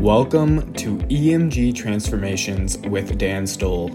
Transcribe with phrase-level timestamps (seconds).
[0.00, 3.90] Welcome to EMG Transformations with Dan Stoll.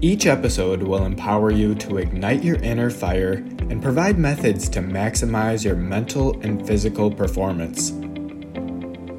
[0.00, 5.64] Each episode will empower you to ignite your inner fire and provide methods to maximize
[5.64, 7.90] your mental and physical performance.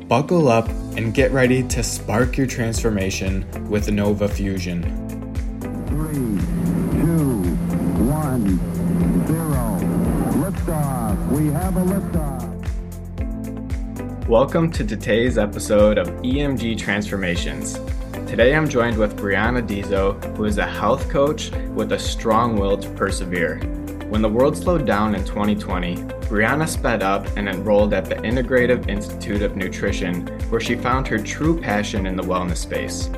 [0.07, 5.06] Buckle up and get ready to spark your transformation with Nova Fusion.
[14.27, 17.79] Welcome to today's episode of EMG Transformations.
[18.27, 22.77] Today I'm joined with Brianna Dizeo, who is a health coach with a strong will
[22.77, 23.59] to persevere.
[24.09, 25.95] When the world slowed down in 2020,
[26.27, 31.19] Brianna sped up and enrolled at the Integrative Institute of Nutrition, where she found her
[31.19, 33.09] true passion in the wellness space.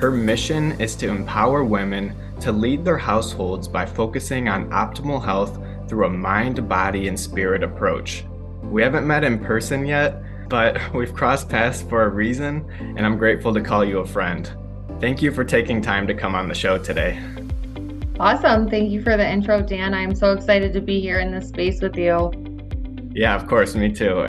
[0.00, 5.60] Her mission is to empower women to lead their households by focusing on optimal health
[5.88, 8.24] through a mind, body, and spirit approach.
[8.64, 13.16] We haven't met in person yet, but we've crossed paths for a reason, and I'm
[13.16, 14.52] grateful to call you a friend.
[15.00, 17.18] Thank you for taking time to come on the show today.
[18.18, 18.68] Awesome.
[18.68, 19.94] Thank you for the intro, Dan.
[19.94, 22.30] I'm so excited to be here in this space with you.
[23.14, 23.74] Yeah, of course.
[23.74, 24.26] Me too.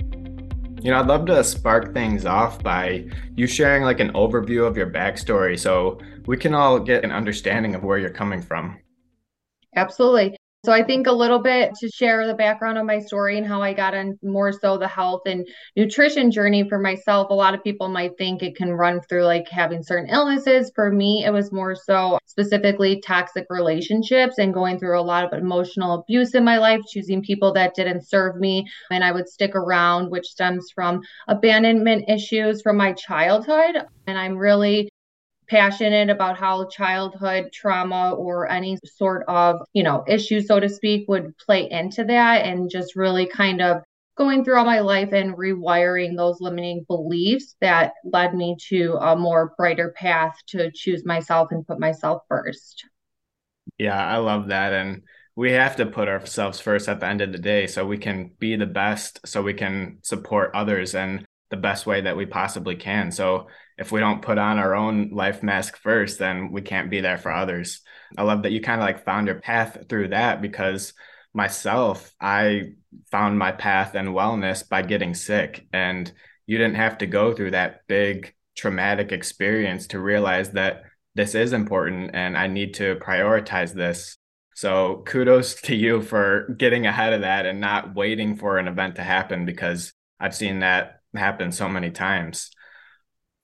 [0.81, 4.77] You know, I'd love to spark things off by you sharing like an overview of
[4.77, 8.79] your backstory so we can all get an understanding of where you're coming from.
[9.75, 10.37] Absolutely.
[10.63, 13.63] So I think a little bit to share the background of my story and how
[13.63, 17.31] I got on more so the health and nutrition journey for myself.
[17.31, 20.71] A lot of people might think it can run through like having certain illnesses.
[20.75, 25.33] For me, it was more so specifically toxic relationships and going through a lot of
[25.33, 29.55] emotional abuse in my life, choosing people that didn't serve me and I would stick
[29.55, 33.77] around, which stems from abandonment issues from my childhood.
[34.05, 34.90] And I'm really
[35.51, 41.07] passionate about how childhood trauma or any sort of, you know, issue, so to speak,
[41.09, 43.83] would play into that and just really kind of
[44.17, 49.15] going through all my life and rewiring those limiting beliefs that led me to a
[49.15, 52.85] more brighter path to choose myself and put myself first.
[53.77, 54.71] Yeah, I love that.
[54.71, 55.03] And
[55.35, 58.31] we have to put ourselves first at the end of the day so we can
[58.39, 62.75] be the best, so we can support others and the best way that we possibly
[62.75, 63.11] can.
[63.11, 63.47] So
[63.81, 67.17] if we don't put on our own life mask first, then we can't be there
[67.17, 67.81] for others.
[68.15, 70.93] I love that you kind of like found your path through that because
[71.33, 72.73] myself, I
[73.09, 75.65] found my path and wellness by getting sick.
[75.73, 76.11] And
[76.45, 80.83] you didn't have to go through that big traumatic experience to realize that
[81.15, 84.15] this is important and I need to prioritize this.
[84.53, 88.97] So kudos to you for getting ahead of that and not waiting for an event
[88.97, 92.51] to happen because I've seen that happen so many times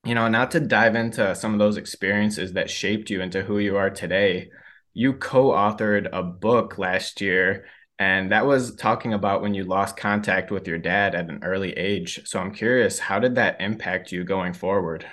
[0.07, 3.59] you know, not to dive into some of those experiences that shaped you into who
[3.59, 4.49] you are today,
[4.93, 7.65] you co authored a book last year,
[7.99, 11.73] and that was talking about when you lost contact with your dad at an early
[11.73, 12.21] age.
[12.25, 15.05] So I'm curious, how did that impact you going forward?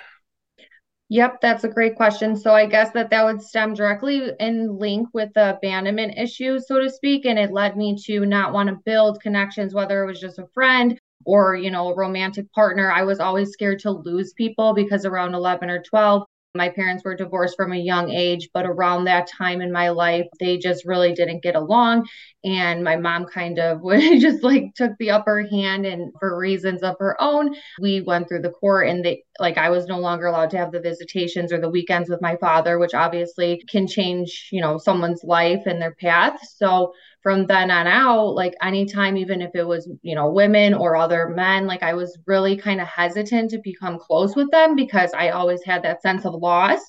[1.09, 2.35] Yep, that's a great question.
[2.35, 6.79] So I guess that that would stem directly in link with the abandonment issue, so
[6.79, 7.25] to speak.
[7.25, 10.47] And it led me to not want to build connections, whether it was just a
[10.53, 15.05] friend or you know a romantic partner i was always scared to lose people because
[15.05, 16.23] around 11 or 12
[16.55, 20.25] my parents were divorced from a young age but around that time in my life
[20.39, 22.07] they just really didn't get along.
[22.43, 26.81] And my mom kind of would just like took the upper hand and for reasons
[26.81, 30.27] of her own we went through the court and they like i was no longer
[30.27, 34.47] allowed to have the visitations or the weekends with my father which obviously can change
[34.51, 36.39] you know someone's life and their path.
[36.55, 36.93] So
[37.25, 41.29] from then on out, like anytime, even if it was, you know, women or other
[41.29, 45.29] men, like I was really kind of hesitant to become close with them because I
[45.29, 46.79] always had that sense of loss.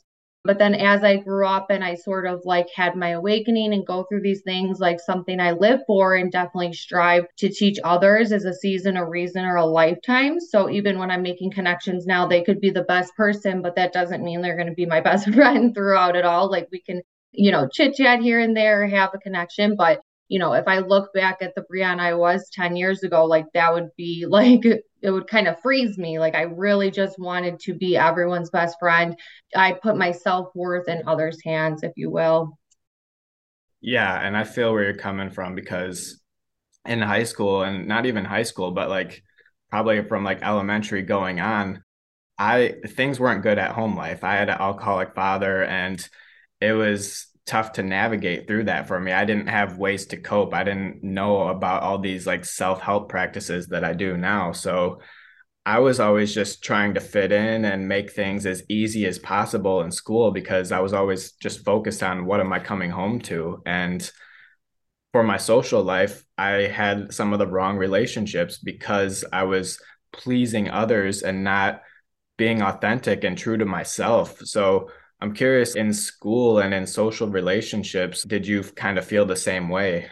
[0.45, 3.87] But then as I grew up and I sort of like had my awakening and
[3.87, 8.31] go through these things, like something I live for and definitely strive to teach others
[8.31, 10.39] is a season, a reason, or a lifetime.
[10.39, 13.95] So even when I'm making connections now, they could be the best person, but that
[13.95, 16.51] doesn't mean they're going to be my best friend throughout it all.
[16.51, 17.01] Like we can,
[17.33, 20.79] you know, chit chat here and there, have a connection, but you know, if I
[20.79, 24.65] look back at the Brianna I was 10 years ago, like that would be like,
[24.65, 26.19] it would kind of freeze me.
[26.19, 29.17] Like I really just wanted to be everyone's best friend.
[29.55, 32.59] I put my self worth in others' hands, if you will.
[33.81, 34.19] Yeah.
[34.21, 36.21] And I feel where you're coming from because
[36.85, 39.23] in high school and not even high school, but like
[39.71, 41.83] probably from like elementary going on,
[42.39, 44.25] I things weren't good at home life.
[44.25, 46.07] I had an alcoholic father and
[46.61, 49.13] it was tough to navigate through that for me.
[49.13, 50.53] I didn't have ways to cope.
[50.53, 54.53] I didn't know about all these like self-help practices that I do now.
[54.53, 55.01] So
[55.65, 59.81] I was always just trying to fit in and make things as easy as possible
[59.83, 63.63] in school because I was always just focused on what am I coming home to
[63.67, 64.11] and
[65.17, 69.81] for my social life, I had some of the wrong relationships because I was
[70.13, 71.81] pleasing others and not
[72.37, 74.39] being authentic and true to myself.
[74.45, 74.91] So
[75.21, 79.69] I'm curious in school and in social relationships, did you kind of feel the same
[79.69, 80.11] way?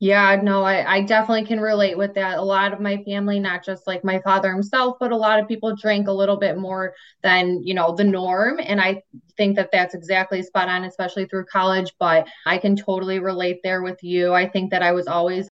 [0.00, 2.38] Yeah, no, I, I definitely can relate with that.
[2.38, 5.48] A lot of my family, not just like my father himself, but a lot of
[5.48, 6.94] people drink a little bit more
[7.24, 8.60] than, you know, the norm.
[8.62, 9.02] And I
[9.36, 11.92] think that that's exactly spot on, especially through college.
[11.98, 14.34] But I can totally relate there with you.
[14.34, 15.48] I think that I was always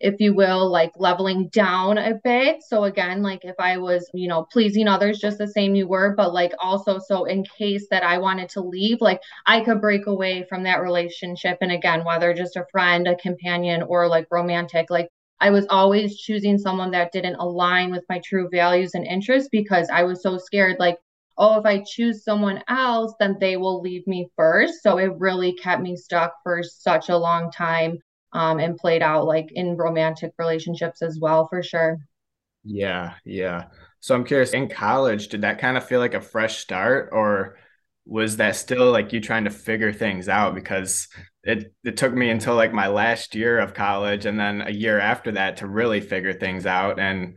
[0.00, 2.62] if you will, like leveling down a bit.
[2.62, 6.14] So again, like if I was, you know, pleasing others just the same you were,
[6.16, 10.06] but like also so in case that I wanted to leave, like I could break
[10.06, 11.58] away from that relationship.
[11.60, 15.08] And again, whether just a friend, a companion, or like romantic, like
[15.40, 19.88] I was always choosing someone that didn't align with my true values and interests because
[19.92, 20.98] I was so scared, like,
[21.36, 24.82] oh, if I choose someone else, then they will leave me first.
[24.82, 27.98] So it really kept me stuck for such a long time
[28.34, 31.98] um, and played out like in romantic relationships as well, for sure.
[32.64, 33.66] Yeah, yeah.
[34.00, 37.58] So I'm curious, in college, did that kind of feel like a fresh start, or
[38.06, 40.54] was that still like you trying to figure things out?
[40.54, 41.08] Because
[41.42, 44.98] it it took me until like my last year of college, and then a year
[44.98, 46.98] after that to really figure things out.
[46.98, 47.36] And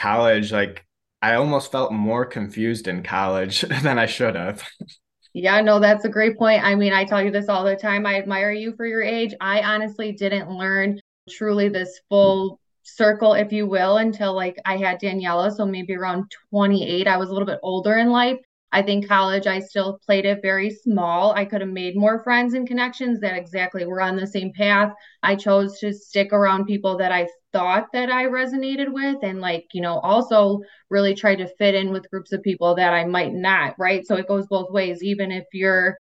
[0.00, 0.84] college, like
[1.22, 4.64] I almost felt more confused in college than I should have.
[5.34, 6.62] Yeah, no, that's a great point.
[6.62, 8.06] I mean, I tell you this all the time.
[8.06, 9.34] I admire you for your age.
[9.40, 15.00] I honestly didn't learn truly this full circle, if you will, until like I had
[15.00, 15.52] Daniela.
[15.54, 17.08] So maybe around 28.
[17.08, 18.38] I was a little bit older in life.
[18.70, 21.32] I think college, I still played it very small.
[21.32, 24.92] I could have made more friends and connections that exactly were on the same path.
[25.22, 29.66] I chose to stick around people that I thought that I resonated with and like,
[29.72, 30.60] you know, also
[30.90, 34.04] really try to fit in with groups of people that I might not, right?
[34.06, 35.02] So it goes both ways.
[35.02, 35.96] Even if you're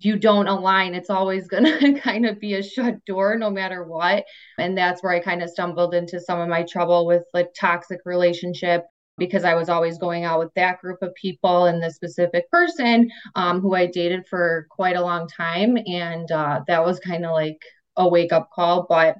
[0.00, 3.84] you don't align, it's always going to kind of be a shut door no matter
[3.84, 4.24] what.
[4.58, 8.00] And that's where I kind of stumbled into some of my trouble with like toxic
[8.04, 8.84] relationship
[9.18, 13.10] because I was always going out with that group of people and this specific person
[13.34, 15.76] um, who I dated for quite a long time.
[15.86, 17.60] And uh, that was kind of like
[17.96, 18.86] a wake up call.
[18.88, 19.16] But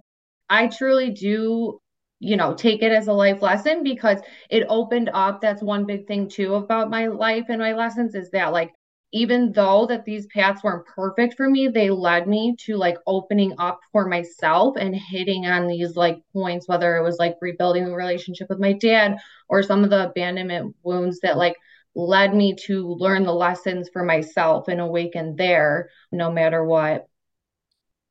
[0.50, 1.80] I truly do,
[2.20, 5.40] you know, take it as a life lesson because it opened up.
[5.40, 8.72] That's one big thing too about my life and my lessons is that like
[9.12, 13.54] even though that these paths weren't perfect for me they led me to like opening
[13.58, 17.94] up for myself and hitting on these like points whether it was like rebuilding the
[17.94, 19.16] relationship with my dad
[19.48, 21.56] or some of the abandonment wounds that like
[21.94, 27.07] led me to learn the lessons for myself and awaken there no matter what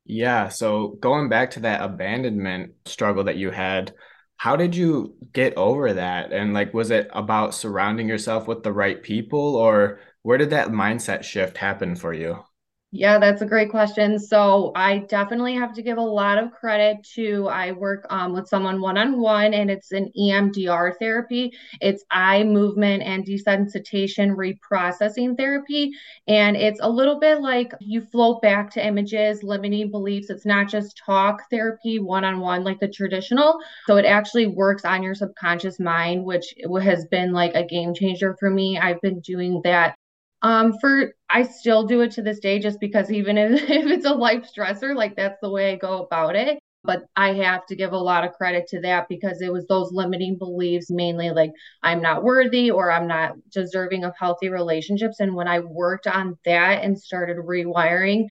[0.08, 3.94] yeah so going back to that abandonment struggle that you had
[4.36, 8.72] how did you get over that and like was it about surrounding yourself with the
[8.72, 12.44] right people or where did that mindset shift happen for you?
[12.90, 14.18] Yeah, that's a great question.
[14.18, 18.48] So I definitely have to give a lot of credit to I work um, with
[18.48, 21.52] someone one on one, and it's an EMDR therapy.
[21.82, 25.90] It's eye movement and desensitization reprocessing therapy,
[26.28, 30.30] and it's a little bit like you float back to images, limiting beliefs.
[30.30, 33.58] It's not just talk therapy one on one like the traditional.
[33.86, 38.34] So it actually works on your subconscious mind, which has been like a game changer
[38.40, 38.78] for me.
[38.78, 39.94] I've been doing that
[40.42, 44.06] um, for I still do it to this day just because even if, if it's
[44.06, 46.58] a life stressor, like that's the way I go about it.
[46.84, 49.92] But I have to give a lot of credit to that because it was those
[49.92, 51.50] limiting beliefs, mainly like
[51.82, 55.20] I'm not worthy or I'm not deserving of healthy relationships.
[55.20, 58.28] And when I worked on that and started rewiring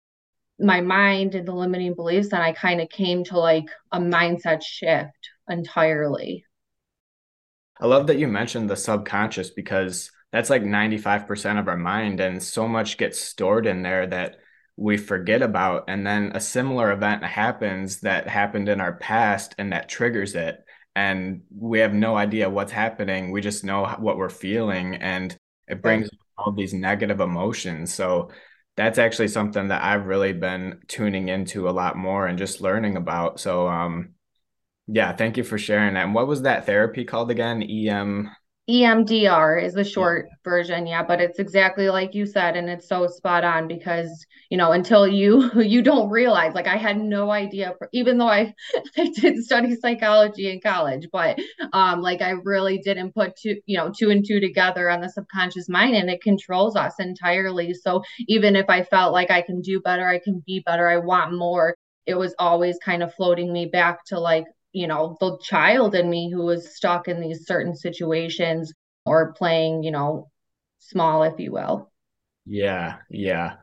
[0.60, 4.64] my mind and the limiting beliefs, then I kind of came to like a mindset
[4.64, 6.46] shift entirely.
[7.80, 12.44] I love that you mentioned the subconscious because that's like 95% of our mind and
[12.44, 14.36] so much gets stored in there that
[14.76, 15.86] we forget about.
[15.88, 20.64] And then a similar event happens that happened in our past and that triggers it.
[20.96, 23.32] And we have no idea what's happening.
[23.32, 25.36] We just know what we're feeling and
[25.68, 27.92] it brings all these negative emotions.
[27.92, 28.30] So
[28.76, 32.96] that's actually something that I've really been tuning into a lot more and just learning
[32.96, 33.40] about.
[33.40, 34.10] So um
[34.86, 36.06] yeah thank you for sharing that.
[36.06, 37.64] And what was that therapy called again?
[37.64, 38.30] Em
[38.70, 43.08] EMDR is the short version, yeah, but it's exactly like you said, and it's so
[43.08, 47.74] spot on because you know until you you don't realize, like I had no idea,
[47.94, 48.54] even though I
[48.98, 51.40] I did study psychology in college, but
[51.72, 55.10] um like I really didn't put two you know two and two together on the
[55.10, 57.74] subconscious mind, and it controls us entirely.
[57.74, 60.98] So even if I felt like I can do better, I can be better, I
[60.98, 65.38] want more, it was always kind of floating me back to like you know, the
[65.44, 68.74] child in me who was stuck in these certain situations
[69.06, 70.30] or playing, you know,
[70.80, 71.92] small, if you will.
[72.46, 73.56] Yeah, yeah.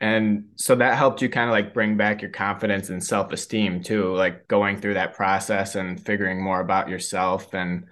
[0.00, 3.82] And so that helped you kind of like bring back your confidence and self esteem
[3.82, 7.54] too, like going through that process and figuring more about yourself.
[7.54, 7.86] And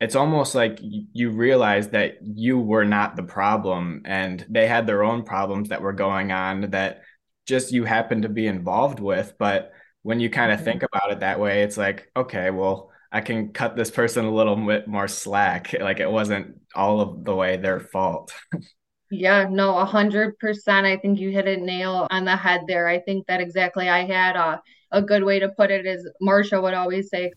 [0.00, 5.02] it's almost like you realize that you were not the problem and they had their
[5.02, 7.02] own problems that were going on that
[7.46, 9.32] just you happened to be involved with.
[9.38, 9.72] But
[10.08, 10.64] when you kind of mm-hmm.
[10.64, 14.34] think about it that way, it's like, okay, well, I can cut this person a
[14.34, 15.74] little bit more slack.
[15.80, 18.32] Like it wasn't all of the way their fault.
[19.10, 20.84] Yeah, no, a hundred percent.
[20.84, 22.86] I think you hit a nail on the head there.
[22.86, 23.88] I think that exactly.
[23.88, 24.60] I had a,
[24.92, 27.32] a good way to put it is Marsha would always say,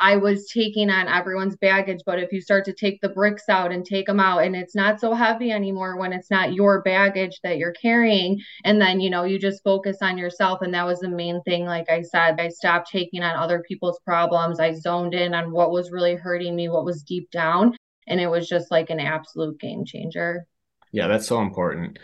[0.00, 2.00] I was taking on everyone's baggage.
[2.06, 4.74] But if you start to take the bricks out and take them out, and it's
[4.74, 9.10] not so heavy anymore when it's not your baggage that you're carrying, and then, you
[9.10, 10.62] know, you just focus on yourself.
[10.62, 11.64] And that was the main thing.
[11.64, 14.60] Like I said, I stopped taking on other people's problems.
[14.60, 17.76] I zoned in on what was really hurting me, what was deep down.
[18.06, 20.46] And it was just like an absolute game changer.
[20.92, 21.98] Yeah, that's so important.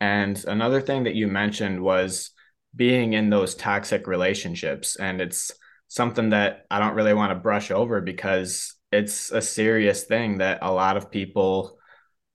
[0.00, 2.30] And another thing that you mentioned was
[2.74, 4.96] being in those toxic relationships.
[4.96, 5.50] And it's,
[5.90, 10.60] something that I don't really want to brush over because it's a serious thing that
[10.62, 11.78] a lot of people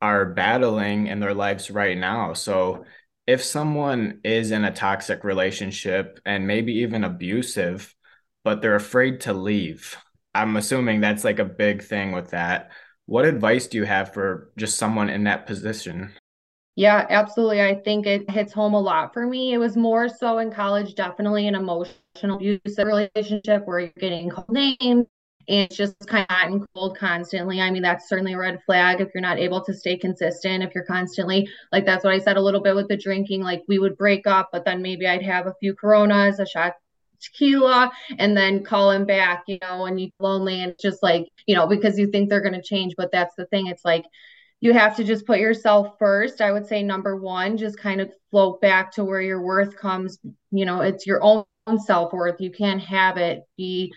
[0.02, 2.34] are battling in their lives right now.
[2.34, 2.84] So
[3.26, 7.96] if someone is in a toxic relationship and maybe even abusive,
[8.44, 9.96] but they're afraid to leave,
[10.34, 12.72] I'm assuming that's like a big thing with that.
[13.06, 16.12] What advice do you have for just someone in that position?
[16.76, 17.62] Yeah, absolutely.
[17.62, 19.54] I think it hits home a lot for me.
[19.54, 24.50] It was more so in college, definitely an emotional abusive relationship where you're getting called
[24.50, 25.08] names and
[25.48, 27.62] it's just kind of hot and cold constantly.
[27.62, 30.64] I mean, that's certainly a red flag if you're not able to stay consistent.
[30.64, 33.42] If you're constantly, like, that's what I said a little bit with the drinking.
[33.42, 36.74] Like, we would break up, but then maybe I'd have a few Coronas, a shot
[37.22, 37.90] tequila
[38.20, 41.68] and then call him back, you know, and you lonely and just like, you know,
[41.68, 42.94] because you think they're going to change.
[42.98, 43.68] But that's the thing.
[43.68, 44.04] It's like
[44.62, 46.42] you have to just put yourself first.
[46.42, 50.18] I would say number one, just kind of float back to where your worth comes.
[50.52, 51.46] You know, it's your own
[51.86, 52.40] self worth.
[52.40, 53.94] You can't have it be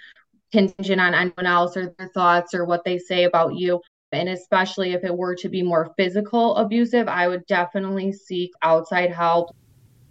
[0.53, 3.81] contingent on anyone else or their thoughts or what they say about you.
[4.13, 9.13] And especially if it were to be more physical abusive, I would definitely seek outside
[9.13, 9.55] help.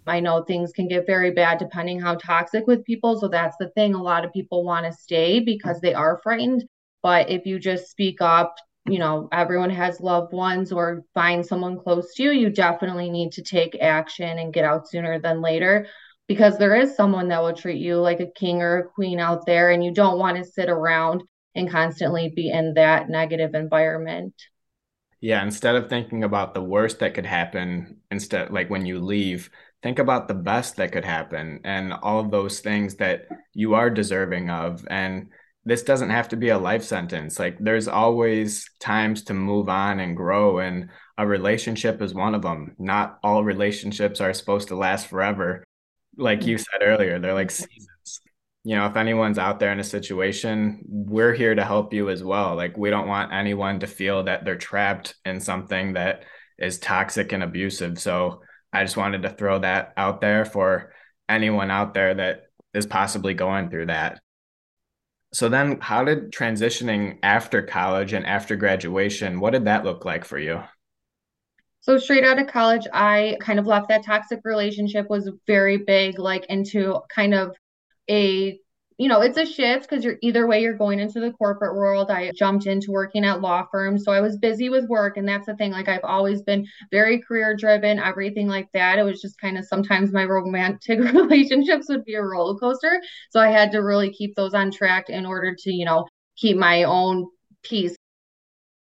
[0.06, 3.20] I know things can get very bad depending how toxic with people.
[3.20, 3.94] So that's the thing.
[3.94, 6.64] A lot of people want to stay because they are frightened.
[7.02, 8.54] But if you just speak up,
[8.90, 13.32] you know, everyone has loved ones or find someone close to you, you definitely need
[13.32, 15.86] to take action and get out sooner than later
[16.26, 19.46] because there is someone that will treat you like a king or a queen out
[19.46, 21.22] there and you don't want to sit around
[21.54, 24.34] and constantly be in that negative environment.
[25.20, 29.50] Yeah, instead of thinking about the worst that could happen, instead like when you leave,
[29.82, 33.90] think about the best that could happen and all of those things that you are
[33.90, 35.30] deserving of and
[35.68, 37.38] this doesn't have to be a life sentence.
[37.38, 42.40] Like there's always times to move on and grow and a relationship is one of
[42.40, 42.74] them.
[42.78, 45.62] Not all relationships are supposed to last forever.
[46.16, 46.64] Like you mm.
[46.64, 48.20] said earlier, they're like seasons.
[48.64, 52.24] You know, if anyone's out there in a situation, we're here to help you as
[52.24, 52.56] well.
[52.56, 56.22] Like we don't want anyone to feel that they're trapped in something that
[56.58, 57.98] is toxic and abusive.
[57.98, 58.40] So
[58.72, 60.92] I just wanted to throw that out there for
[61.28, 64.20] anyone out there that is possibly going through that.
[65.32, 70.24] So then how did transitioning after college and after graduation, what did that look like
[70.24, 70.62] for you?
[71.80, 76.18] So straight out of college, I kind of left that toxic relationship was very big
[76.18, 77.54] like into kind of
[78.10, 78.58] a
[78.98, 82.10] you know, it's a shift because you're either way you're going into the corporate world.
[82.10, 84.04] I jumped into working at law firms.
[84.04, 85.16] So I was busy with work.
[85.16, 85.70] And that's the thing.
[85.70, 88.98] Like I've always been very career driven, everything like that.
[88.98, 93.00] It was just kind of sometimes my romantic relationships would be a roller coaster.
[93.30, 96.04] So I had to really keep those on track in order to, you know,
[96.36, 97.26] keep my own
[97.62, 97.94] peace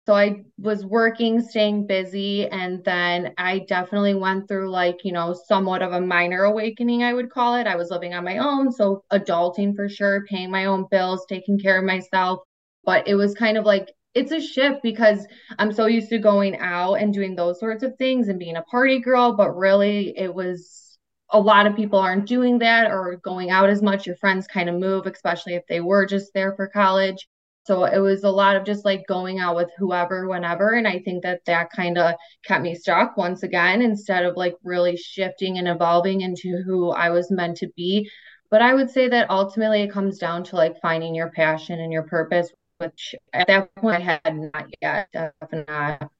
[0.06, 5.34] so I was working, staying busy, and then I definitely went through like, you know,
[5.46, 7.66] somewhat of a minor awakening, I would call it.
[7.66, 11.58] I was living on my own, so adulting for sure, paying my own bills, taking
[11.58, 12.40] care of myself.
[12.84, 15.26] But it was kind of like it's a shift because
[15.58, 18.62] I'm so used to going out and doing those sorts of things and being a
[18.62, 20.98] party girl, but really it was
[21.30, 24.06] a lot of people aren't doing that or going out as much.
[24.06, 27.26] Your friends kind of move, especially if they were just there for college.
[27.64, 30.72] So it was a lot of just like going out with whoever, whenever.
[30.74, 34.54] And I think that that kind of kept me stuck once again, instead of like
[34.62, 38.10] really shifting and evolving into who I was meant to be.
[38.50, 41.92] But I would say that ultimately it comes down to like finding your passion and
[41.92, 46.10] your purpose, which at that point I had not yet, definitely not.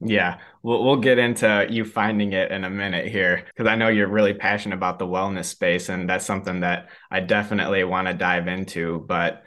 [0.00, 3.88] Yeah, we'll we'll get into you finding it in a minute here because I know
[3.88, 8.14] you're really passionate about the wellness space and that's something that I definitely want to
[8.14, 9.04] dive into.
[9.08, 9.42] But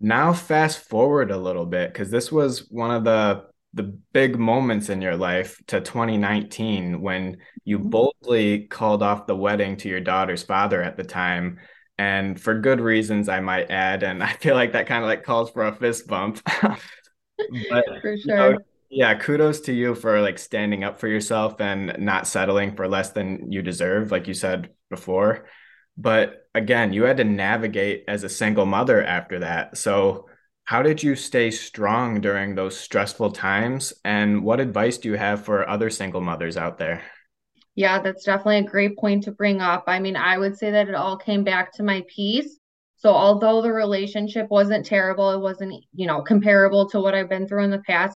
[0.00, 4.88] now fast forward a little bit because this was one of the the big moments
[4.88, 7.88] in your life to 2019 when you mm-hmm.
[7.90, 11.60] boldly called off the wedding to your daughter's father at the time
[12.00, 14.02] and for good reasons, I might add.
[14.02, 16.40] And I feel like that kind of like calls for a fist bump.
[16.62, 16.80] but
[18.00, 18.16] for sure.
[18.16, 22.74] You know, yeah, kudos to you for like standing up for yourself and not settling
[22.74, 25.46] for less than you deserve, like you said before.
[25.96, 29.76] But again, you had to navigate as a single mother after that.
[29.76, 30.26] So,
[30.64, 33.92] how did you stay strong during those stressful times?
[34.04, 37.02] And what advice do you have for other single mothers out there?
[37.74, 39.84] Yeah, that's definitely a great point to bring up.
[39.86, 42.58] I mean, I would say that it all came back to my peace.
[42.96, 47.48] So, although the relationship wasn't terrible, it wasn't, you know, comparable to what I've been
[47.48, 48.14] through in the past.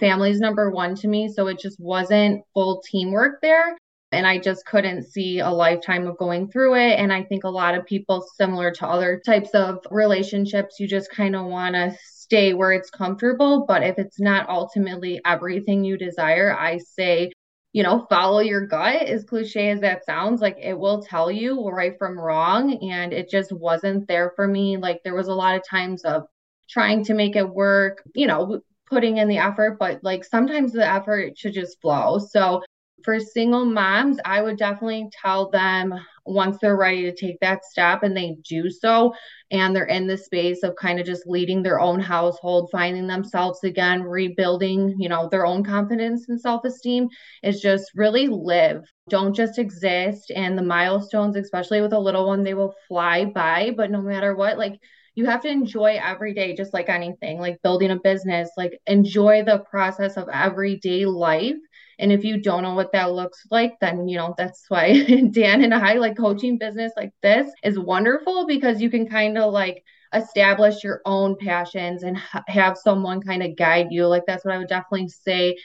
[0.00, 1.28] Family's number one to me.
[1.28, 3.78] So, it just wasn't full teamwork there.
[4.12, 6.98] And I just couldn't see a lifetime of going through it.
[6.98, 11.10] And I think a lot of people, similar to other types of relationships, you just
[11.10, 13.64] kind of want to stay where it's comfortable.
[13.66, 17.32] But if it's not ultimately everything you desire, I say
[17.76, 21.68] you know, follow your gut, as cliche as that sounds, like it will tell you
[21.68, 22.72] right from wrong.
[22.90, 24.78] And it just wasn't there for me.
[24.78, 26.22] Like there was a lot of times of
[26.70, 30.90] trying to make it work, you know, putting in the effort, but like sometimes the
[30.90, 32.18] effort should just flow.
[32.18, 32.62] So
[33.04, 38.02] for single moms, I would definitely tell them once they're ready to take that step
[38.02, 39.14] and they do so,
[39.50, 43.62] and they're in the space of kind of just leading their own household, finding themselves
[43.62, 47.08] again, rebuilding, you know, their own confidence and self esteem,
[47.42, 48.82] is just really live.
[49.08, 50.32] Don't just exist.
[50.34, 53.72] And the milestones, especially with a little one, they will fly by.
[53.76, 54.80] But no matter what, like,
[55.14, 59.42] you have to enjoy every day just like anything like building a business like enjoy
[59.42, 61.56] the process of everyday life
[61.98, 65.62] and if you don't know what that looks like, then, you know, that's why Dan
[65.62, 69.82] and I like coaching business like this is wonderful because you can kind of like
[70.14, 74.06] establish your own passions and ha- have someone kind of guide you.
[74.06, 75.56] Like, that's what I would definitely say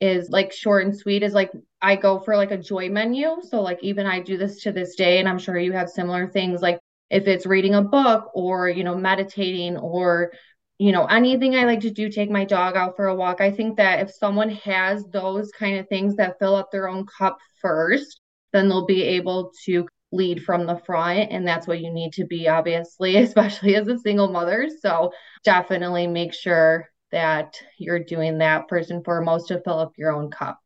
[0.00, 1.50] is like short and sweet is like
[1.82, 3.36] I go for like a joy menu.
[3.42, 6.26] So like even I do this to this day and I'm sure you have similar
[6.26, 6.78] things like
[7.10, 10.32] if it's reading a book or you know meditating or
[10.80, 13.42] you know, anything I like to do, take my dog out for a walk.
[13.42, 17.04] I think that if someone has those kind of things that fill up their own
[17.18, 18.22] cup first,
[18.54, 21.30] then they'll be able to lead from the front.
[21.32, 24.70] And that's what you need to be, obviously, especially as a single mother.
[24.80, 25.12] So
[25.44, 30.30] definitely make sure that you're doing that first and foremost to fill up your own
[30.30, 30.58] cup.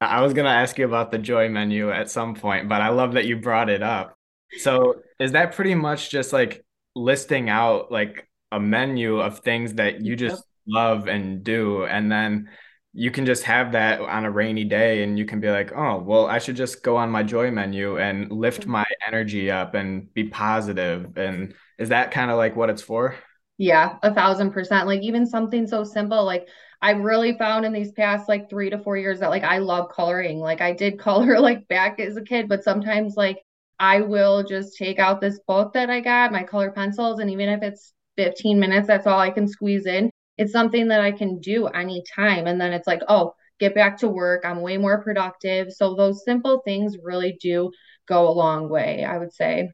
[0.00, 2.88] I was going to ask you about the joy menu at some point, but I
[2.88, 4.16] love that you brought it up.
[4.58, 6.64] So is that pretty much just like
[6.96, 10.74] listing out like a menu of things that you just yep.
[10.74, 12.48] love and do and then
[12.92, 15.98] you can just have that on a rainy day and you can be like oh
[15.98, 18.72] well i should just go on my joy menu and lift mm-hmm.
[18.72, 23.14] my energy up and be positive and is that kind of like what it's for
[23.58, 26.48] yeah a thousand percent like even something so simple like
[26.80, 29.90] i've really found in these past like three to four years that like i love
[29.90, 33.42] coloring like i did color like back as a kid but sometimes like
[33.78, 37.48] I will just take out this book that I got, my color pencils, and even
[37.48, 38.86] if it's 15 minutes.
[38.86, 40.10] That's all I can squeeze in.
[40.38, 42.46] It's something that I can do anytime.
[42.46, 44.44] And then it's like, oh, get back to work.
[44.44, 45.72] I'm way more productive.
[45.72, 47.70] So those simple things really do
[48.06, 49.70] go a long way, I would say.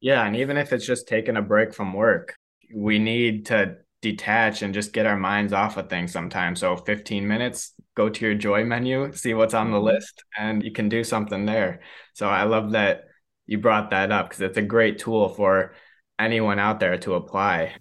[0.00, 0.24] Yeah.
[0.24, 2.34] And even if it's just taking a break from work,
[2.74, 6.60] we need to detach and just get our minds off of things sometimes.
[6.60, 9.86] So 15 minutes, go to your joy menu, see what's on the mm-hmm.
[9.86, 11.80] list, and you can do something there.
[12.14, 13.04] So I love that
[13.46, 15.74] you brought that up because it's a great tool for
[16.18, 17.74] anyone out there to apply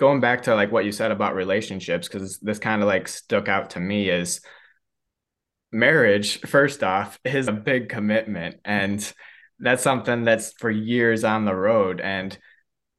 [0.00, 3.48] going back to like what you said about relationships because this kind of like stuck
[3.48, 4.40] out to me is
[5.70, 9.12] marriage first off is a big commitment and
[9.60, 12.38] that's something that's for years on the road and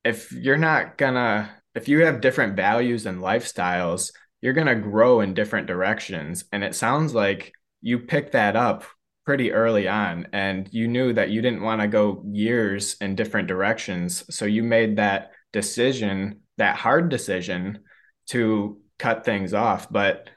[0.05, 4.11] if you're not gonna if you have different values and lifestyles
[4.41, 8.85] you're gonna grow in different directions and it sounds like you picked that up
[9.25, 13.47] pretty early on and you knew that you didn't want to go years in different
[13.47, 17.80] directions so you made that decision that hard decision
[18.28, 19.91] to cut things off.
[19.91, 20.30] But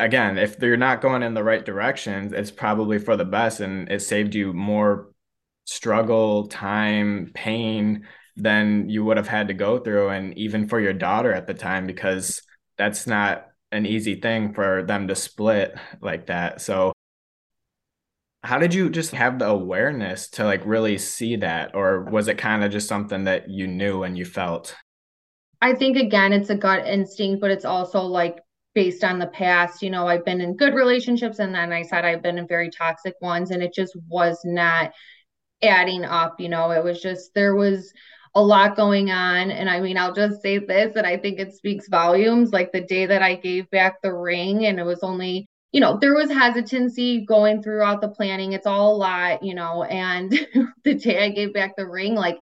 [0.00, 3.90] again, if they're not going in the right directions, it's probably for the best and
[3.90, 5.12] it saved you more
[5.66, 10.08] struggle, time, pain than you would have had to go through.
[10.08, 12.40] And even for your daughter at the time, because
[12.78, 16.62] that's not an easy thing for them to split like that.
[16.62, 16.92] So
[18.42, 22.38] how did you just have the awareness to like really see that or was it
[22.38, 24.74] kind of just something that you knew and you felt
[25.64, 28.38] I think again, it's a gut instinct, but it's also like
[28.74, 29.80] based on the past.
[29.80, 32.68] You know, I've been in good relationships, and then I said I've been in very
[32.68, 34.92] toxic ones, and it just was not
[35.62, 36.38] adding up.
[36.38, 37.90] You know, it was just there was
[38.34, 39.50] a lot going on.
[39.50, 42.52] And I mean, I'll just say this, and I think it speaks volumes.
[42.52, 45.96] Like the day that I gave back the ring, and it was only you know,
[45.98, 48.52] there was hesitancy going throughout the planning.
[48.52, 50.30] It's all a lot, you know, and
[50.84, 52.38] the day I gave back the ring, like,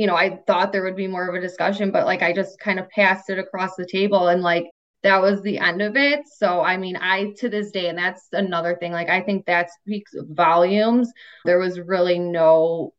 [0.00, 2.58] you know, I thought there would be more of a discussion, but like I just
[2.58, 4.64] kind of passed it across the table and like
[5.02, 6.20] that was the end of it.
[6.26, 9.68] So, I mean, I to this day, and that's another thing, like I think that
[9.82, 11.12] speaks volumes.
[11.44, 12.94] There was really no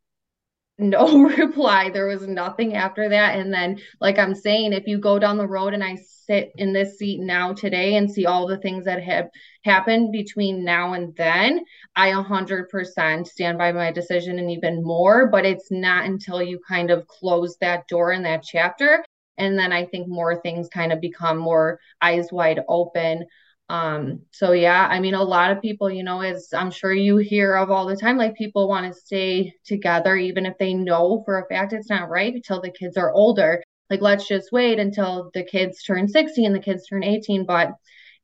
[0.82, 1.90] no reply.
[1.90, 3.40] There was nothing after that.
[3.40, 6.74] And then, like I'm saying, if you go down the road and I sit in
[6.74, 9.30] this seat now today and see all the things that have
[9.64, 11.64] happened between now and then,
[11.96, 15.28] I 100% stand by my decision and even more.
[15.28, 19.04] But it's not until you kind of close that door in that chapter.
[19.38, 23.26] And then I think more things kind of become more eyes wide open
[23.72, 27.16] um, so yeah, I mean, a lot of people, you know, as I'm sure you
[27.16, 31.24] hear of all the time, like people want to stay together, even if they know
[31.24, 33.64] for a fact it's not right until the kids are older.
[33.90, 37.46] Like, let's just wait until the kids turn 16, the kids turn 18.
[37.46, 37.72] But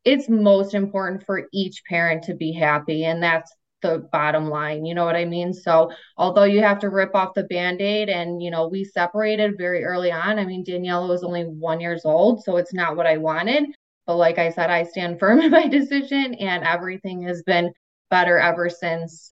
[0.04, 3.06] it's most important for each parent to be happy.
[3.06, 3.50] And that's
[3.82, 4.84] the bottom line.
[4.84, 5.54] You know what I mean?
[5.54, 9.58] So, although you have to rip off the band aid, and, you know, we separated
[9.58, 10.40] very early on.
[10.40, 13.68] I mean, Daniela was only one years old, so it's not what I wanted
[14.08, 17.72] but like I said, I stand firm in my decision, and everything has been
[18.10, 19.34] better ever since.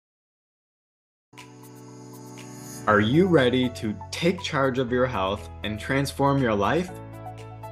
[2.86, 6.90] Are you ready to take charge of your health and transform your life?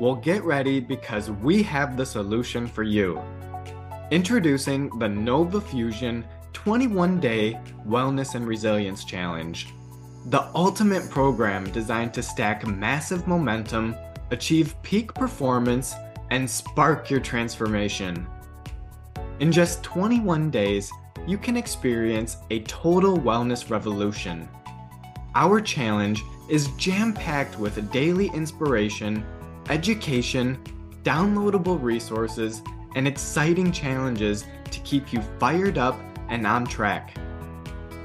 [0.00, 3.20] Well, get ready because we have the solution for you.
[4.10, 9.66] Introducing the Nova Fusion 21 Day Wellness and Resilience Challenge,
[10.26, 13.96] the ultimate program designed to stack massive momentum,
[14.30, 15.94] achieve peak performance,
[16.30, 18.26] and spark your transformation.
[19.40, 20.90] In just 21 days,
[21.26, 24.48] you can experience a total wellness revolution.
[25.34, 29.24] Our challenge is jam packed with daily inspiration,
[29.68, 30.58] education,
[31.02, 32.62] downloadable resources,
[32.96, 37.16] and exciting challenges to keep you fired up and on track.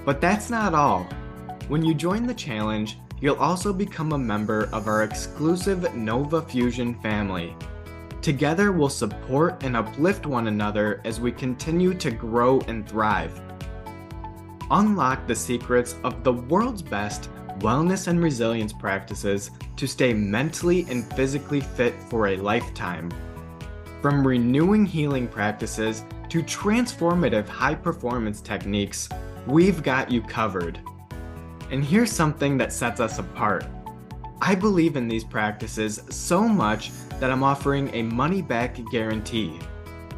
[0.06, 1.08] But that's not all.
[1.70, 7.00] When you join the challenge, you'll also become a member of our exclusive Nova Fusion
[7.02, 7.56] family
[8.24, 13.42] Together, we'll support and uplift one another as we continue to grow and thrive.
[14.72, 21.04] Unlock the secrets of the world's best wellness and resilience practices to stay mentally and
[21.16, 23.12] physically fit for a lifetime.
[24.02, 29.10] From renewing healing practices to transformative high performance techniques,
[29.48, 30.80] we've got you covered.
[31.72, 33.66] And here's something that sets us apart.
[34.42, 36.92] I believe in these practices so much
[37.24, 39.58] that I'm offering a money back guarantee.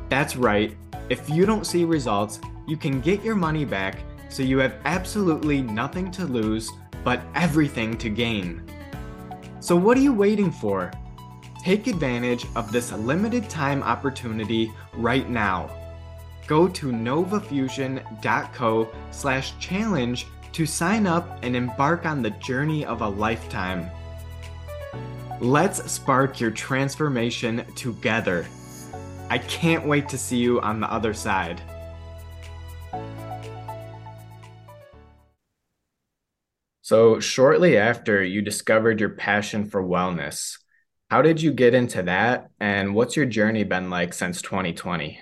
[0.09, 0.75] That's right,
[1.07, 5.61] if you don't see results, you can get your money back so you have absolutely
[5.61, 6.71] nothing to lose
[7.03, 8.63] but everything to gain.
[9.59, 10.91] So, what are you waiting for?
[11.63, 15.69] Take advantage of this limited time opportunity right now.
[16.47, 23.07] Go to novafusion.co slash challenge to sign up and embark on the journey of a
[23.07, 23.91] lifetime.
[25.41, 28.45] Let's spark your transformation together.
[29.29, 31.61] I can't wait to see you on the other side.
[36.81, 40.57] So, shortly after you discovered your passion for wellness,
[41.09, 42.49] how did you get into that?
[42.61, 45.19] And what's your journey been like since 2020?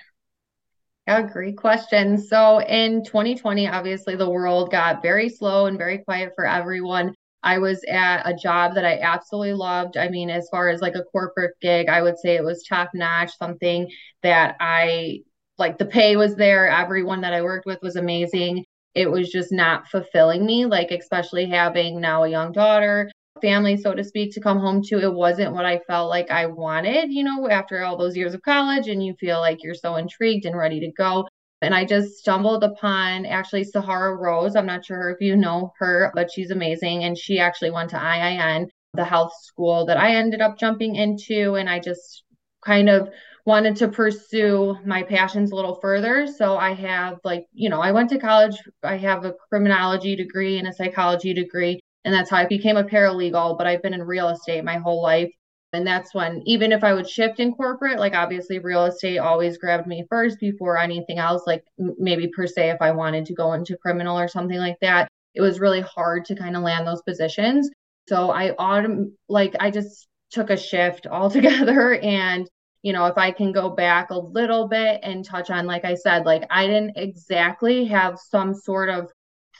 [1.08, 2.18] Yeah, great question.
[2.18, 7.14] So, in 2020, obviously, the world got very slow and very quiet for everyone.
[7.44, 9.96] I was at a job that I absolutely loved.
[9.98, 12.90] I mean, as far as like a corporate gig, I would say it was top
[12.94, 13.90] notch, something
[14.22, 15.20] that I
[15.58, 16.68] like the pay was there.
[16.68, 18.64] Everyone that I worked with was amazing.
[18.94, 23.10] It was just not fulfilling me, like, especially having now a young daughter,
[23.42, 25.00] family, so to speak, to come home to.
[25.00, 28.42] It wasn't what I felt like I wanted, you know, after all those years of
[28.42, 31.28] college, and you feel like you're so intrigued and ready to go
[31.64, 34.54] and I just stumbled upon actually Sahara Rose.
[34.54, 37.04] I'm not sure if you know her, but she's amazing.
[37.04, 41.54] And she actually went to IIN, the health school that I ended up jumping into.
[41.54, 42.24] And I just
[42.64, 43.08] kind of
[43.46, 46.26] wanted to pursue my passions a little further.
[46.26, 50.58] So I have, like, you know, I went to college, I have a criminology degree
[50.58, 51.80] and a psychology degree.
[52.04, 53.58] And that's how I became a paralegal.
[53.58, 55.32] But I've been in real estate my whole life.
[55.74, 59.58] And that's when, even if I would shift in corporate, like obviously real estate always
[59.58, 63.52] grabbed me first before anything else, like maybe per se, if I wanted to go
[63.52, 67.02] into criminal or something like that, it was really hard to kind of land those
[67.02, 67.70] positions.
[68.08, 71.94] So I autom like I just took a shift altogether.
[71.94, 72.48] And,
[72.82, 75.94] you know, if I can go back a little bit and touch on, like I
[75.94, 79.10] said, like I didn't exactly have some sort of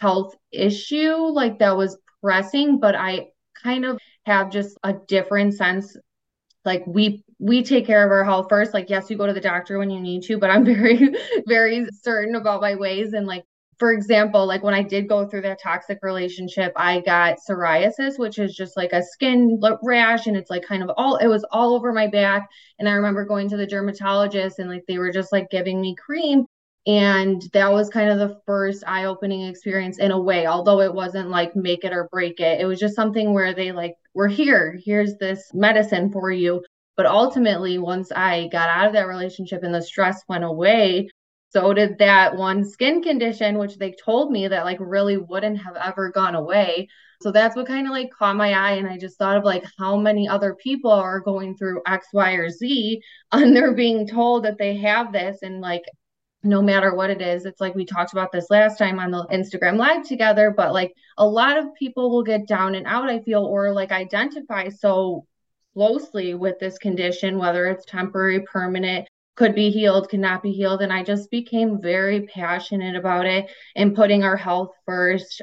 [0.00, 3.28] health issue like that was pressing, but I
[3.62, 5.96] kind of have just a different sense.
[6.64, 8.74] Like we we take care of our health first.
[8.74, 11.14] Like yes you go to the doctor when you need to but i'm very
[11.46, 13.12] very certain about my ways.
[13.12, 13.44] And like
[13.78, 18.38] for example like when i did go through that toxic relationship i got psoriasis which
[18.38, 21.74] is just like a skin rash and it's like kind of all it was all
[21.74, 22.48] over my back.
[22.78, 25.96] And i remember going to the dermatologist and like they were just like giving me
[25.96, 26.46] cream
[26.86, 31.30] and that was kind of the first eye-opening experience in a way although it wasn't
[31.30, 32.60] like make it or break it.
[32.60, 34.78] It was just something where they like we're here.
[34.84, 36.62] Here's this medicine for you.
[36.96, 41.08] But ultimately once i got out of that relationship and the stress went away
[41.50, 45.76] so did that one skin condition which they told me that like really wouldn't have
[45.76, 46.88] ever gone away.
[47.22, 49.64] So that's what kind of like caught my eye and i just thought of like
[49.78, 53.00] how many other people are going through x y or z
[53.32, 55.82] and they're being told that they have this and like
[56.44, 57.46] no matter what it is.
[57.46, 60.94] It's like we talked about this last time on the Instagram live together, but like
[61.18, 65.26] a lot of people will get down and out, I feel, or like identify so
[65.72, 70.82] closely with this condition, whether it's temporary, permanent, could be healed, could not be healed.
[70.82, 75.42] And I just became very passionate about it and putting our health first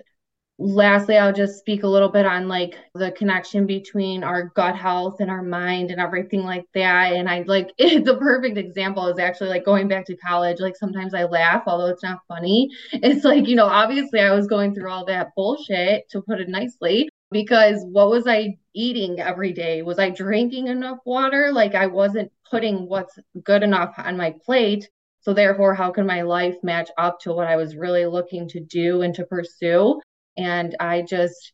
[0.61, 5.19] lastly i'll just speak a little bit on like the connection between our gut health
[5.19, 7.13] and our mind and everything like that.
[7.13, 10.59] And i like it, the perfect example is actually like going back to college.
[10.59, 12.69] Like sometimes i laugh although it's not funny.
[12.93, 16.49] It's like you know obviously i was going through all that bullshit to put it
[16.49, 19.81] nicely because what was i eating every day?
[19.81, 21.51] Was i drinking enough water?
[21.51, 24.89] Like i wasn't putting what's good enough on my plate.
[25.21, 28.59] So therefore how can my life match up to what i was really looking to
[28.59, 29.99] do and to pursue
[30.37, 31.53] and I just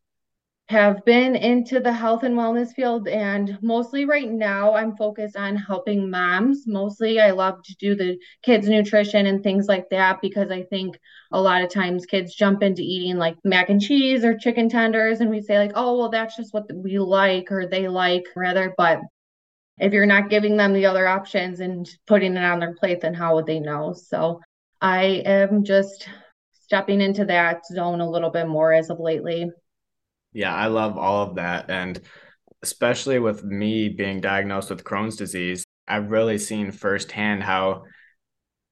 [0.69, 5.55] have been into the health and wellness field and mostly right now I'm focused on
[5.55, 6.67] helping moms.
[6.67, 10.99] Mostly I love to do the kids nutrition and things like that because I think
[11.31, 15.21] a lot of times kids jump into eating like mac and cheese or chicken tenders
[15.21, 18.73] and we say like, "Oh, well that's just what we like or they like rather."
[18.77, 18.99] But
[19.79, 23.13] if you're not giving them the other options and putting it on their plate, then
[23.13, 23.93] how would they know?
[23.93, 24.41] So
[24.81, 26.09] I am just
[26.67, 29.49] stepping into that zone a little bit more as of lately.
[30.33, 31.69] Yeah, I love all of that.
[31.69, 31.99] And
[32.61, 37.83] especially with me being diagnosed with Crohn's disease, I've really seen firsthand how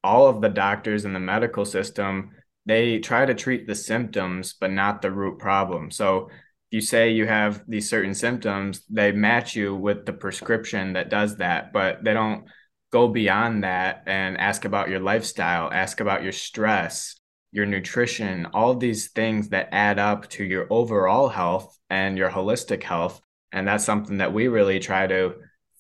[0.04, 2.32] all of the doctors in the medical system
[2.68, 6.30] they try to treat the symptoms but not the root problem so
[6.70, 11.38] you say you have these certain symptoms they match you with the prescription that does
[11.38, 12.46] that but they don't
[12.92, 17.16] go beyond that and ask about your lifestyle ask about your stress
[17.56, 22.84] your nutrition, all these things that add up to your overall health and your holistic
[22.84, 23.22] health.
[23.54, 25.36] And that's something that we really try to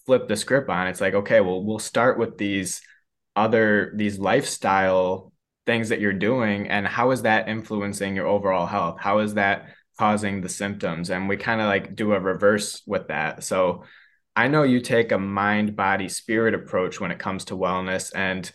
[0.05, 0.88] flip the script on.
[0.88, 2.81] It's like, okay, well, we'll start with these
[3.35, 5.33] other, these lifestyle
[5.65, 6.69] things that you're doing.
[6.69, 9.01] And how is that influencing your overall health?
[9.01, 9.67] How is that
[9.99, 11.09] causing the symptoms?
[11.09, 13.43] And we kind of like do a reverse with that.
[13.43, 13.83] So
[14.33, 18.13] I know you take a mind, body, spirit approach when it comes to wellness.
[18.15, 18.49] And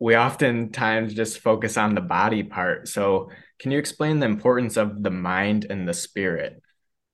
[0.00, 2.88] we oftentimes just focus on the body part.
[2.88, 6.60] So, can you explain the importance of the mind and the spirit?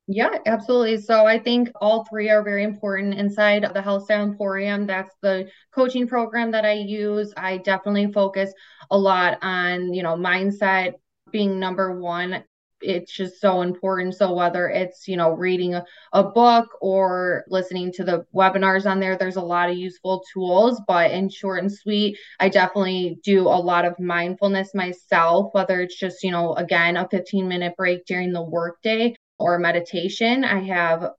[0.09, 0.99] Yeah, absolutely.
[0.99, 4.87] So I think all three are very important inside the Health Emporium.
[4.87, 7.35] That's the coaching program that I use.
[7.37, 8.53] I definitely focus
[8.93, 10.93] a lot on, you know, mindset
[11.33, 12.45] being number one
[12.81, 14.15] it's just so important.
[14.15, 19.01] So whether it's, you know, reading a, a, book or listening to the webinars on
[19.01, 23.43] there, there's a lot of useful tools, but in short and sweet, I definitely do
[23.43, 28.05] a lot of mindfulness myself, whether it's just, you know, again, a 15 minute break
[28.07, 30.45] during the workday or meditation.
[30.45, 31.11] I have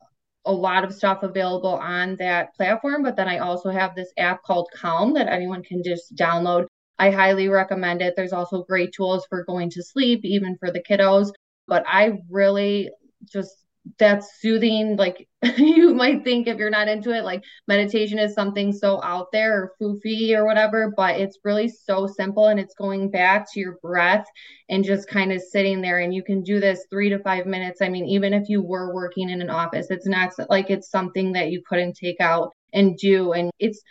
[0.45, 4.43] a lot of stuff available on that platform, but then I also have this app
[4.43, 6.67] called Calm that anyone can just download.
[6.99, 8.13] I highly recommend it.
[8.15, 11.31] There's also great tools for going to sleep, even for the kiddos
[11.67, 12.89] but I really
[13.31, 13.51] just
[13.97, 14.97] that's soothing.
[14.97, 15.27] Like
[15.57, 19.53] you might think if you're not into it, like meditation is something so out there
[19.53, 23.77] or foofy or whatever, but it's really so simple and it's going back to your
[23.81, 24.25] breath
[24.69, 25.99] and just kind of sitting there.
[25.99, 27.81] And you can do this three to five minutes.
[27.81, 31.31] I mean, even if you were working in an office, it's not like it's something
[31.33, 33.33] that you couldn't take out and do.
[33.33, 33.81] And it's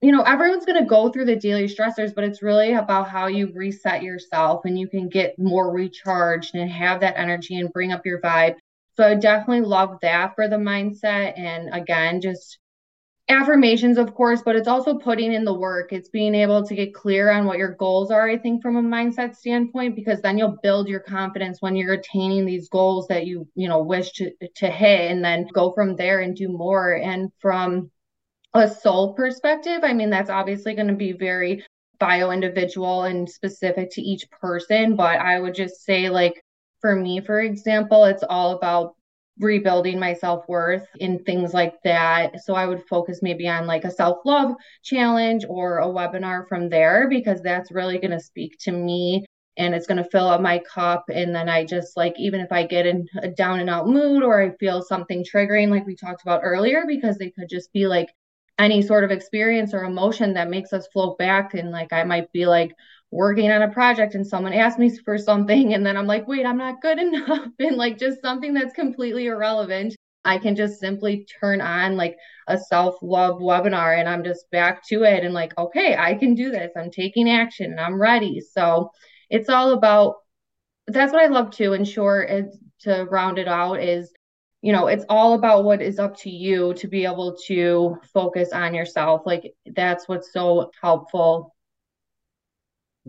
[0.00, 3.26] you know, everyone's going to go through the daily stressors, but it's really about how
[3.26, 7.90] you reset yourself and you can get more recharged and have that energy and bring
[7.90, 8.54] up your vibe.
[8.96, 11.38] So I definitely love that for the mindset.
[11.38, 12.58] And again, just
[13.28, 15.92] affirmations, of course, but it's also putting in the work.
[15.92, 18.82] It's being able to get clear on what your goals are, I think, from a
[18.82, 23.48] mindset standpoint, because then you'll build your confidence when you're attaining these goals that you,
[23.54, 26.94] you know, wish to, to hit and then go from there and do more.
[26.94, 27.90] And from
[28.54, 31.64] a soul perspective, I mean, that's obviously going to be very
[31.98, 34.96] bio individual and specific to each person.
[34.96, 36.42] But I would just say, like,
[36.80, 38.94] for me, for example, it's all about
[39.40, 42.40] rebuilding my self-worth in things like that.
[42.42, 47.08] So I would focus maybe on like a self-love challenge or a webinar from there
[47.08, 49.24] because that's really going to speak to me
[49.56, 52.52] and it's going to fill up my cup and then I just like even if
[52.52, 55.96] I get in a down and out mood or I feel something triggering like we
[55.96, 58.08] talked about earlier because they could just be like
[58.58, 62.30] any sort of experience or emotion that makes us float back and like I might
[62.32, 62.74] be like
[63.10, 66.44] working on a project and someone asks me for something and then I'm like, wait,
[66.46, 67.48] I'm not good enough.
[67.58, 69.94] And like just something that's completely irrelevant.
[70.24, 72.16] I can just simply turn on like
[72.48, 76.34] a self love webinar and I'm just back to it and like, okay, I can
[76.34, 76.72] do this.
[76.76, 78.40] I'm taking action and I'm ready.
[78.40, 78.90] So
[79.30, 80.16] it's all about
[80.86, 82.26] that's what I love to ensure
[82.80, 84.12] to round it out is
[84.62, 88.52] you know it's all about what is up to you to be able to focus
[88.52, 91.54] on yourself like that's what's so helpful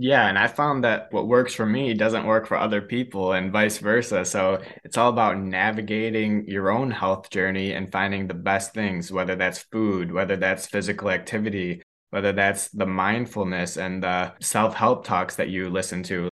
[0.02, 3.52] yeah, and I found that what works for me doesn't work for other people and
[3.52, 4.24] vice versa.
[4.24, 9.36] So it's all about navigating your own health journey and finding the best things, whether
[9.36, 11.82] that's food, whether that's physical activity,
[12.12, 16.30] whether that's the mindfulness and the self help talks that you listen to.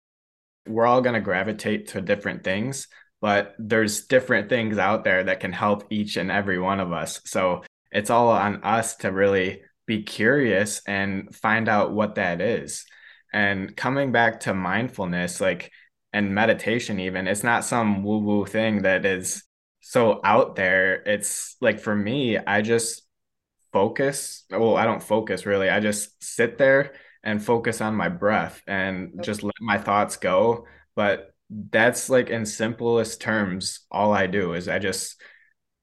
[0.69, 2.87] We're all going to gravitate to different things,
[3.21, 7.21] but there's different things out there that can help each and every one of us.
[7.25, 12.85] So it's all on us to really be curious and find out what that is
[13.33, 15.71] and coming back to mindfulness, like,
[16.13, 19.45] and meditation, even, it's not some woo woo thing that is
[19.81, 21.03] so out there.
[21.05, 23.03] It's like for me, I just
[23.73, 24.45] focus.
[24.51, 25.69] Well, I don't focus really.
[25.69, 30.67] I just sit there and focus on my breath and just let my thoughts go.
[30.95, 35.21] But that's like in simplest terms, all I do is I just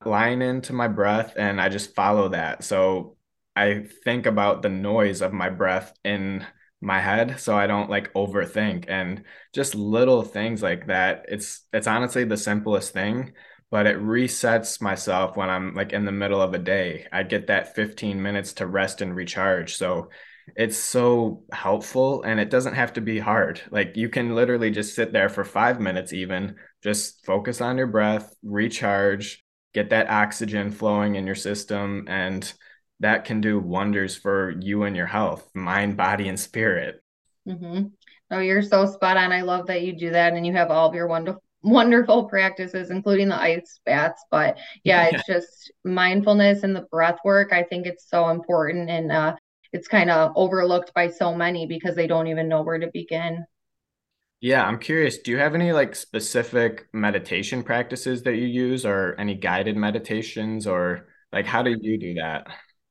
[0.06, 2.63] line into my breath and I just follow that.
[2.63, 3.17] So
[3.56, 6.45] I think about the noise of my breath in
[6.82, 9.23] my head so I don't like overthink and
[9.54, 11.26] just little things like that.
[11.30, 13.34] It's it's honestly the simplest thing,
[13.71, 17.08] but it resets myself when I'm like in the middle of a day.
[17.12, 19.76] I get that 15 minutes to rest and recharge.
[19.76, 20.10] So
[20.56, 23.62] it's so helpful and it doesn't have to be hard.
[23.71, 27.88] Like you can literally just sit there for 5 minutes even, just focus on your
[27.88, 32.51] breath, recharge, get that oxygen flowing in your system and
[32.99, 37.01] that can do wonders for you and your health, mind, body, and spirit.
[37.47, 37.88] Mm-hmm.
[38.32, 39.32] Oh, you're so spot on.
[39.32, 42.91] I love that you do that and you have all of your wonderful wonderful practices,
[42.91, 44.23] including the ice baths.
[44.29, 47.53] But yeah, it's just mindfulness and the breath work.
[47.53, 49.36] I think it's so important and uh,
[49.73, 53.45] it's kind of overlooked by so many because they don't even know where to begin.
[54.41, 55.19] Yeah, I'm curious.
[55.19, 60.67] Do you have any like specific meditation practices that you use or any guided meditations
[60.67, 62.47] or like how do you do that?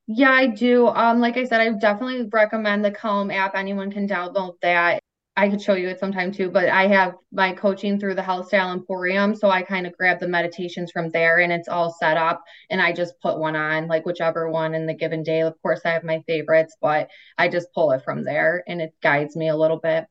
[0.06, 0.88] Yeah, I do.
[0.88, 3.54] Um, like I said, I definitely recommend the Calm app.
[3.54, 5.00] Anyone can download that.
[5.34, 8.48] I could show you it sometime too, but I have my coaching through the Health
[8.48, 9.34] Style Emporium.
[9.34, 12.82] So I kind of grab the meditations from there and it's all set up and
[12.82, 15.40] I just put one on, like whichever one in the given day.
[15.40, 18.94] Of course, I have my favorites, but I just pull it from there and it
[19.02, 20.04] guides me a little bit.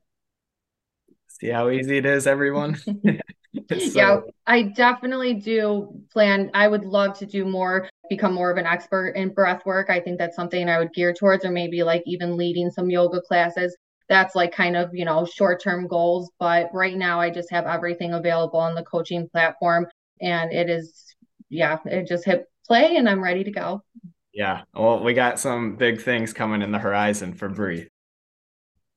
[1.28, 2.76] See how easy it is, everyone?
[2.84, 3.22] so...
[3.70, 6.50] Yeah, I definitely do plan.
[6.52, 9.88] I would love to do more become more of an expert in breath work.
[9.88, 13.20] I think that's something I would gear towards, or maybe like even leading some yoga
[13.20, 13.76] classes.
[14.12, 16.30] That's like kind of, you know, short term goals.
[16.38, 19.86] But right now, I just have everything available on the coaching platform.
[20.20, 21.16] And it is,
[21.48, 23.82] yeah, it just hit play and I'm ready to go.
[24.34, 24.64] Yeah.
[24.74, 27.86] Well, we got some big things coming in the horizon for Breathe.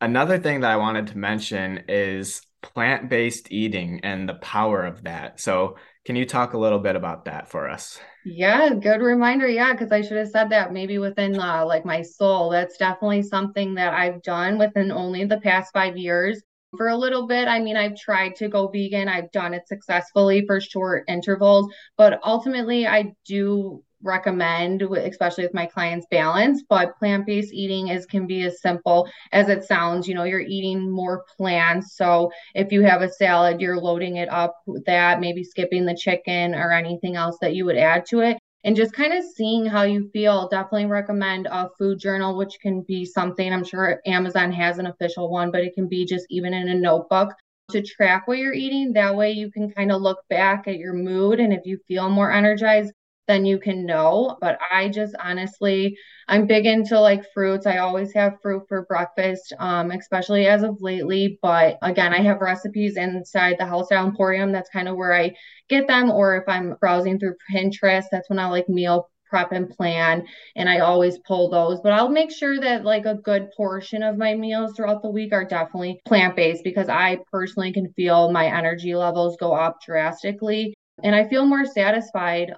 [0.02, 5.04] Another thing that I wanted to mention is plant based eating and the power of
[5.04, 5.40] that.
[5.40, 7.98] So, can you talk a little bit about that for us?
[8.26, 9.48] Yeah, good reminder.
[9.48, 12.50] Yeah, because I should have said that maybe within uh, like my soul.
[12.50, 16.42] That's definitely something that I've done within only the past five years.
[16.76, 19.08] For a little bit, I mean, I've tried to go vegan.
[19.08, 25.66] I've done it successfully for short intervals, but ultimately, I do recommend, especially with my
[25.66, 26.64] clients, balance.
[26.68, 30.08] But plant based eating is can be as simple as it sounds.
[30.08, 31.98] You know, you're eating more plants.
[31.98, 35.96] So if you have a salad, you're loading it up with that, maybe skipping the
[35.96, 38.38] chicken or anything else that you would add to it.
[38.64, 40.48] And just kind of seeing how you feel.
[40.50, 45.30] Definitely recommend a food journal, which can be something I'm sure Amazon has an official
[45.30, 47.30] one, but it can be just even in a notebook
[47.72, 48.94] to track what you're eating.
[48.94, 51.40] That way you can kind of look back at your mood.
[51.40, 52.92] And if you feel more energized,
[53.28, 54.38] then you can know.
[54.42, 55.98] But I just honestly,
[56.28, 57.66] I'm big into like fruits.
[57.66, 61.40] I always have fruit for breakfast, um, especially as of lately.
[61.42, 64.52] But again, I have recipes inside the Health Style Emporium.
[64.52, 65.34] That's kind of where I
[65.70, 66.10] get them.
[66.12, 70.24] Or if I'm browsing through Pinterest, that's when I like meal prep and plan
[70.56, 74.18] and I always pull those but I'll make sure that like a good portion of
[74.18, 78.94] my meals throughout the week are definitely plant-based because I personally can feel my energy
[78.96, 82.54] levels go up drastically And I feel more satisfied.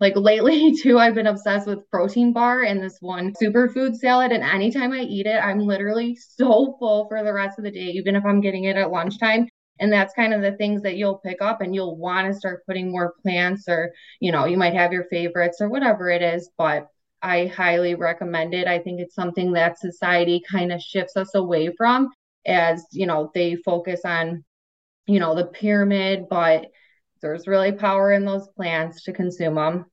[0.00, 4.32] Like lately, too, I've been obsessed with protein bar and this one superfood salad.
[4.32, 7.90] And anytime I eat it, I'm literally so full for the rest of the day,
[7.92, 9.48] even if I'm getting it at lunchtime.
[9.78, 12.66] And that's kind of the things that you'll pick up and you'll want to start
[12.66, 16.50] putting more plants or, you know, you might have your favorites or whatever it is.
[16.58, 16.88] But
[17.22, 18.66] I highly recommend it.
[18.66, 22.10] I think it's something that society kind of shifts us away from
[22.46, 24.44] as, you know, they focus on,
[25.06, 26.66] you know, the pyramid, but
[27.20, 29.86] there's really power in those plants to consume them.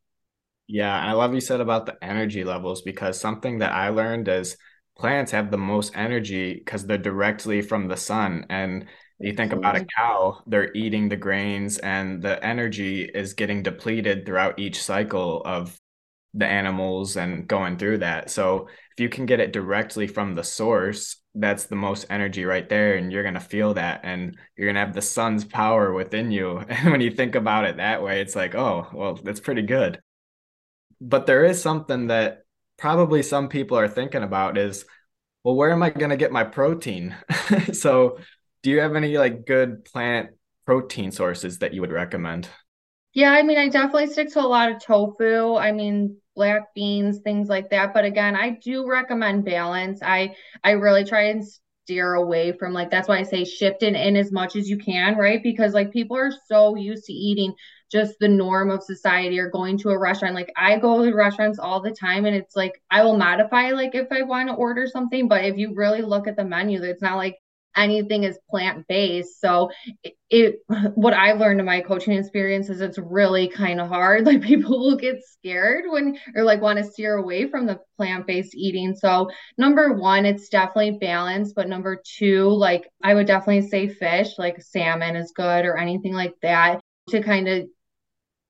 [0.67, 4.27] Yeah, And I love you said about the energy levels because something that I learned
[4.27, 4.57] is
[4.97, 8.45] plants have the most energy because they're directly from the sun.
[8.49, 8.85] And
[9.19, 9.87] you think about a mm-hmm.
[9.97, 15.79] cow, they're eating the grains and the energy is getting depleted throughout each cycle of
[16.33, 18.29] the animals and going through that.
[18.29, 22.67] So if you can get it directly from the source, that's the most energy right
[22.67, 22.95] there.
[22.95, 26.31] And you're going to feel that and you're going to have the sun's power within
[26.31, 26.63] you.
[26.69, 30.01] And when you think about it that way, it's like, oh, well, that's pretty good.
[30.99, 32.43] But there is something that
[32.77, 34.85] probably some people are thinking about is,
[35.43, 37.15] well, where am I going to get my protein?
[37.73, 38.17] so
[38.63, 40.31] do you have any like good plant
[40.65, 42.49] protein sources that you would recommend?
[43.13, 45.55] Yeah, I mean, I definitely stick to a lot of tofu.
[45.55, 47.93] I mean, black beans, things like that.
[47.93, 49.99] But again, I do recommend balance.
[50.03, 51.43] I I really try and
[51.85, 54.77] steer away from like that's why I say shift in, in as much as you
[54.77, 55.41] can, right?
[55.43, 57.53] Because like people are so used to eating
[57.91, 60.35] just the norm of society or going to a restaurant.
[60.35, 63.95] Like I go to restaurants all the time and it's like I will modify like
[63.95, 67.01] if I want to order something, but if you really look at the menu, it's
[67.01, 67.37] not like
[67.77, 69.39] anything is plant based.
[69.39, 69.69] So
[70.03, 70.55] it, it,
[70.95, 74.25] what I've learned in my coaching experience is it's really kind of hard.
[74.27, 78.27] Like people will get scared when or like want to steer away from the plant
[78.27, 78.93] based eating.
[78.95, 81.53] So number one, it's definitely balance.
[81.53, 86.13] But number two, like I would definitely say fish, like salmon is good or anything
[86.13, 87.67] like that to kind of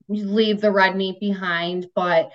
[0.09, 1.87] leave the red meat behind.
[1.93, 2.31] But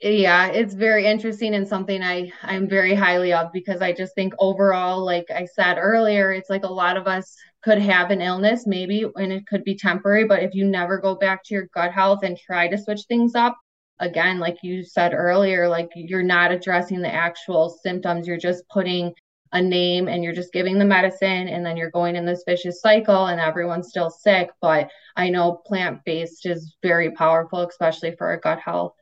[0.00, 4.32] yeah it's very interesting and something i i'm very highly of because i just think
[4.38, 7.34] overall like i said earlier it's like a lot of us
[7.64, 11.16] could have an illness maybe and it could be temporary but if you never go
[11.16, 13.58] back to your gut health and try to switch things up
[13.98, 19.12] again like you said earlier like you're not addressing the actual symptoms you're just putting
[19.52, 22.80] a name and you're just giving the medicine and then you're going in this vicious
[22.80, 28.28] cycle and everyone's still sick but i know plant based is very powerful especially for
[28.28, 28.92] our gut health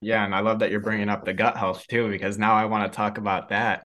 [0.00, 2.66] yeah, and I love that you're bringing up the gut health too, because now I
[2.66, 3.82] want to talk about that.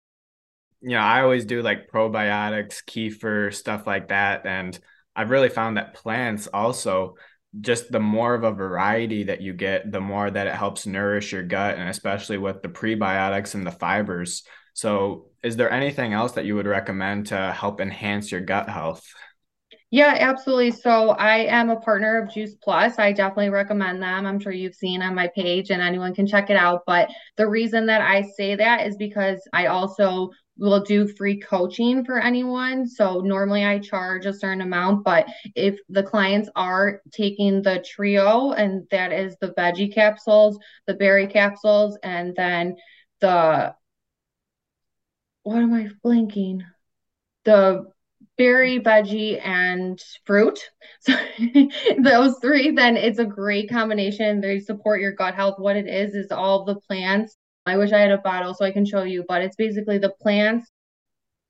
[0.81, 4.45] You know, I always do like probiotics, kefir, stuff like that.
[4.45, 4.77] And
[5.15, 7.15] I've really found that plants also,
[7.59, 11.31] just the more of a variety that you get, the more that it helps nourish
[11.31, 14.43] your gut, and especially with the prebiotics and the fibers.
[14.73, 19.05] So, is there anything else that you would recommend to help enhance your gut health?
[19.91, 20.71] Yeah, absolutely.
[20.71, 22.99] So I am a partner of Juice Plus.
[22.99, 24.27] I definitely recommend them.
[24.27, 26.83] I'm sure you've seen on my page and anyone can check it out.
[26.85, 30.29] But the reason that I say that is because I also
[30.59, 32.87] will do free coaching for anyone.
[32.87, 35.25] So normally I charge a certain amount, but
[35.55, 41.25] if the clients are taking the trio, and that is the veggie capsules, the berry
[41.25, 42.75] capsules, and then
[43.21, 43.73] the
[45.43, 46.63] what am I blinking?
[47.45, 47.87] The
[48.39, 50.59] berry, veggie, and fruit.
[51.01, 51.13] So
[52.03, 54.41] those three, then it's a great combination.
[54.41, 55.55] They support your gut health.
[55.59, 57.37] What it is is all the plants.
[57.65, 60.13] I wish I had a bottle so I can show you, but it's basically the
[60.21, 60.69] plants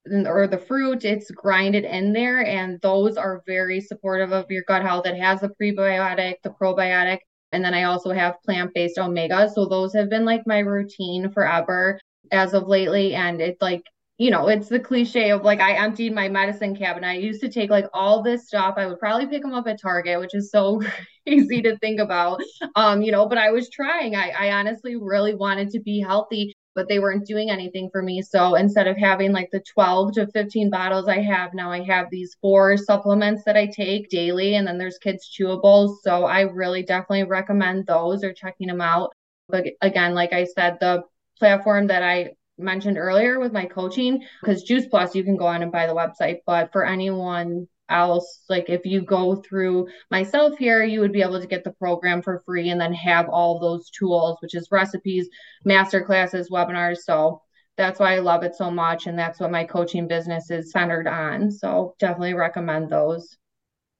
[0.05, 1.03] or the fruit.
[1.03, 5.07] It's grinded in there, and those are very supportive of your gut health.
[5.07, 7.19] It has the prebiotic, the probiotic,
[7.51, 9.49] and then I also have plant-based omega.
[9.53, 11.99] So those have been like my routine forever
[12.31, 13.83] as of lately, and it's like
[14.19, 17.07] you know, it's the cliche of like I emptied my medicine cabinet.
[17.07, 18.73] I used to take like all this stuff.
[18.75, 20.81] I would probably pick them up at Target, which is so
[21.25, 22.41] crazy to think about.
[22.75, 24.17] Um, you know, but I was trying.
[24.17, 28.21] I, I honestly really wanted to be healthy, but they weren't doing anything for me.
[28.21, 32.07] So instead of having like the 12 to 15 bottles I have now, I have
[32.11, 35.95] these four supplements that I take daily, and then there's kids chewables.
[36.03, 39.13] So I really definitely recommend those or checking them out.
[39.47, 41.03] But again, like I said, the
[41.39, 45.63] platform that I mentioned earlier with my coaching because Juice Plus you can go on
[45.63, 50.83] and buy the website, but for anyone else like if you go through myself here
[50.83, 53.89] you would be able to get the program for free and then have all those
[53.89, 55.27] tools which is recipes
[55.65, 56.97] master classes webinars.
[56.97, 57.41] So
[57.77, 61.07] that's why i love it so much and that's what my coaching business is centered
[61.07, 61.51] on.
[61.51, 63.37] So definitely recommend those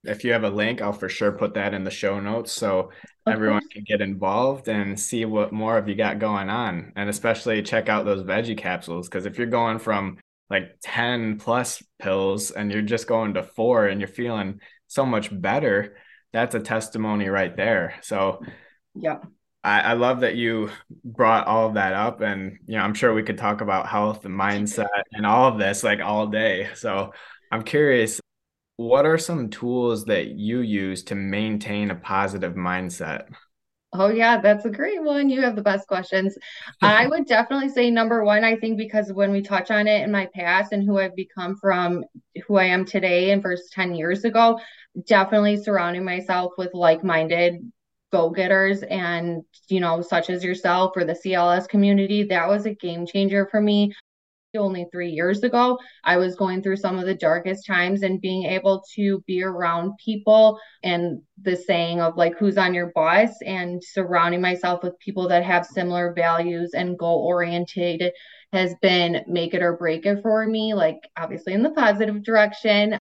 [0.03, 2.91] if you have a link, I'll for sure put that in the show notes so
[3.27, 6.93] everyone can get involved and see what more of you got going on.
[6.95, 10.17] And especially check out those veggie capsules because if you're going from
[10.49, 15.29] like 10 plus pills and you're just going to four and you're feeling so much
[15.31, 15.97] better,
[16.33, 17.95] that's a testimony right there.
[18.01, 18.41] So,
[18.95, 19.19] yeah.
[19.63, 20.69] I, I love that you
[21.03, 22.21] brought all of that up.
[22.21, 25.59] And, you know, I'm sure we could talk about health and mindset and all of
[25.59, 26.69] this like all day.
[26.75, 27.11] So
[27.51, 28.21] I'm curious,
[28.79, 33.25] what are some tools that you use to maintain a positive mindset?
[33.91, 35.29] Oh, yeah, that's a great one.
[35.29, 36.37] You have the best questions.
[36.81, 40.13] I would definitely say number one, I think because when we touch on it in
[40.13, 42.05] my past and who I've become from
[42.47, 44.57] who I am today and versus 10 years ago,
[45.05, 47.55] definitely surrounding myself with like minded
[48.13, 52.23] go getters and, you know, such as yourself or the CLS community.
[52.23, 53.93] That was a game changer for me
[54.57, 58.45] only three years ago, I was going through some of the darkest times and being
[58.45, 63.81] able to be around people and the saying of like, who's on your bus and
[63.83, 68.11] surrounding myself with people that have similar values and goal oriented
[68.51, 72.97] has been make it or break it for me, like obviously in the positive direction.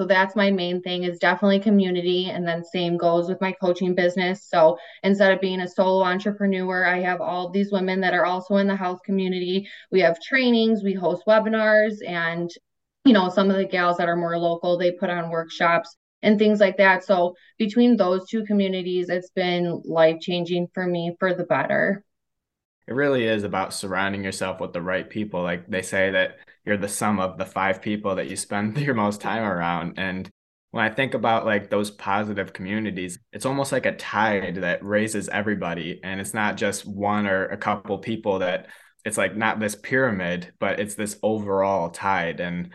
[0.00, 2.30] So that's my main thing is definitely community.
[2.30, 4.48] And then same goes with my coaching business.
[4.48, 8.56] So instead of being a solo entrepreneur, I have all these women that are also
[8.56, 9.68] in the health community.
[9.92, 12.48] We have trainings, we host webinars, and
[13.04, 16.38] you know, some of the gals that are more local, they put on workshops and
[16.38, 17.04] things like that.
[17.04, 22.06] So between those two communities, it's been life changing for me for the better
[22.90, 25.42] it really is about surrounding yourself with the right people.
[25.42, 28.94] Like they say that you're the sum of the five people that you spend your
[28.94, 29.98] most time around.
[29.98, 30.30] And
[30.70, 35.28] when I think about like those positive communities, it's almost like a tide that raises
[35.28, 36.00] everybody.
[36.02, 38.68] And it's not just one or a couple people that
[39.04, 42.40] it's like not this pyramid, but it's this overall tide.
[42.40, 42.72] And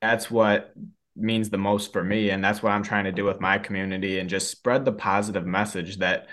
[0.00, 0.72] that's what
[1.16, 2.30] means the most for me.
[2.30, 5.46] And that's what I'm trying to do with my community and just spread the positive
[5.46, 6.28] message that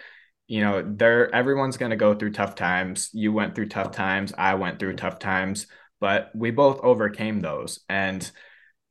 [0.52, 3.10] you know, there everyone's going to go through tough times.
[3.14, 5.66] You went through tough times, I went through tough times,
[6.02, 7.80] but we both overcame those.
[7.88, 8.30] And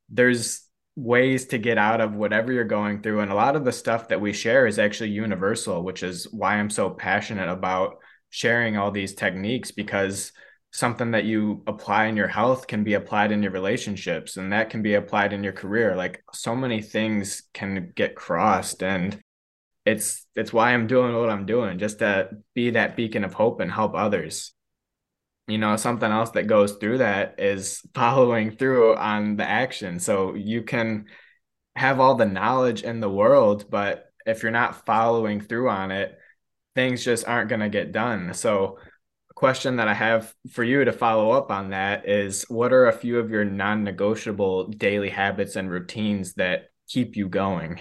[0.09, 3.71] there's ways to get out of whatever you're going through and a lot of the
[3.71, 7.97] stuff that we share is actually universal, which is why I'm so passionate about
[8.29, 10.31] sharing all these techniques because
[10.73, 14.69] something that you apply in your health can be applied in your relationships and that
[14.69, 19.21] can be applied in your career like so many things can get crossed and
[19.85, 23.59] it's it's why I'm doing what I'm doing, just to be that beacon of hope
[23.59, 24.53] and help others.
[25.47, 29.99] You know, something else that goes through that is following through on the action.
[29.99, 31.05] So you can
[31.75, 36.17] have all the knowledge in the world, but if you're not following through on it,
[36.75, 38.33] things just aren't going to get done.
[38.33, 38.77] So
[39.29, 42.87] a question that I have for you to follow up on that is what are
[42.87, 47.79] a few of your non-negotiable daily habits and routines that keep you going?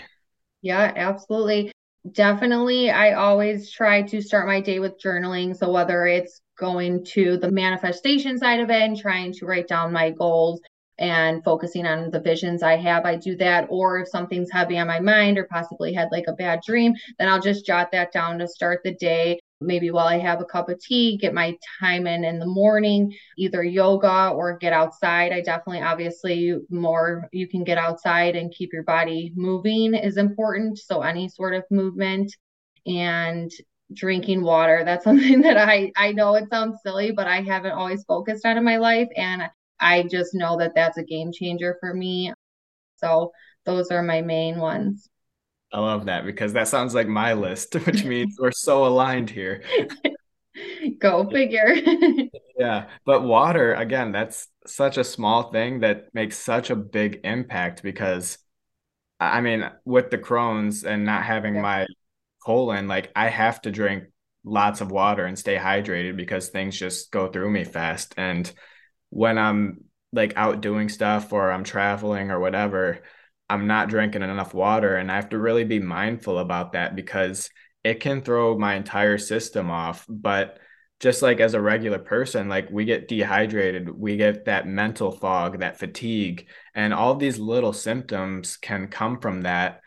[0.63, 1.73] Yeah, absolutely.
[2.11, 5.55] Definitely, I always try to start my day with journaling.
[5.55, 9.93] So, whether it's going to the manifestation side of it and trying to write down
[9.93, 10.61] my goals
[10.99, 13.67] and focusing on the visions I have, I do that.
[13.71, 17.29] Or if something's heavy on my mind or possibly had like a bad dream, then
[17.29, 20.69] I'll just jot that down to start the day maybe while I have a cup
[20.69, 25.33] of tea, get my time in in the morning, either yoga or get outside.
[25.33, 30.79] I definitely, obviously, more you can get outside and keep your body moving is important.
[30.79, 32.35] So, any sort of movement
[32.87, 33.51] and
[33.95, 38.05] drinking water that's something that I I know it sounds silly but I haven't always
[38.05, 39.43] focused on in my life and
[39.81, 42.33] I just know that that's a game changer for me
[42.97, 43.33] so
[43.65, 45.09] those are my main ones
[45.73, 49.63] I love that because that sounds like my list, which means we're so aligned here.
[50.99, 51.75] Go figure.
[52.59, 52.89] yeah.
[53.07, 58.39] But water, again, that's such a small thing that makes such a big impact because
[59.19, 61.61] I mean, with the Crohn's and not having yeah.
[61.61, 61.87] my
[62.45, 64.05] colon, like I have to drink
[64.45, 68.15] lots of water and stay hydrated because things just go through me fast.
[68.17, 68.51] And
[69.11, 73.01] when I'm like out doing stuff or I'm traveling or whatever,
[73.49, 74.97] I'm not drinking enough water.
[74.97, 77.51] And I have to really be mindful about that because
[77.85, 80.07] it can throw my entire system off.
[80.09, 80.59] But
[81.01, 85.61] just like as a regular person, like we get dehydrated, we get that mental fog,
[85.61, 89.81] that fatigue, and all these little symptoms can come from that.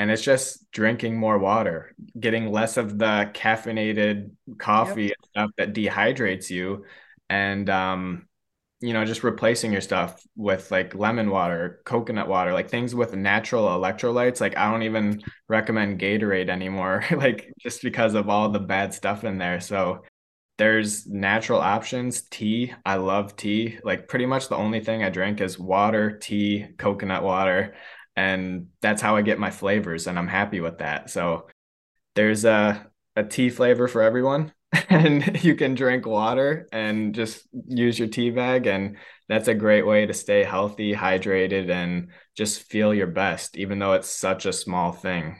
[0.00, 5.16] And it's just drinking more water, getting less of the caffeinated coffee yep.
[5.18, 6.86] and stuff that dehydrates you.
[7.28, 8.26] And um,
[8.80, 13.14] you know, just replacing your stuff with like lemon water, coconut water, like things with
[13.14, 14.40] natural electrolytes.
[14.40, 19.24] Like I don't even recommend Gatorade anymore, like just because of all the bad stuff
[19.24, 19.60] in there.
[19.60, 20.04] So
[20.56, 22.22] there's natural options.
[22.22, 23.78] Tea, I love tea.
[23.84, 27.74] Like pretty much the only thing I drink is water, tea, coconut water,
[28.16, 31.10] and that's how I get my flavors and I'm happy with that.
[31.10, 31.48] So
[32.14, 34.52] there's a a tea flavor for everyone
[34.88, 38.96] and you can drink water and just use your tea bag and
[39.28, 43.94] that's a great way to stay healthy hydrated and just feel your best even though
[43.94, 45.36] it's such a small thing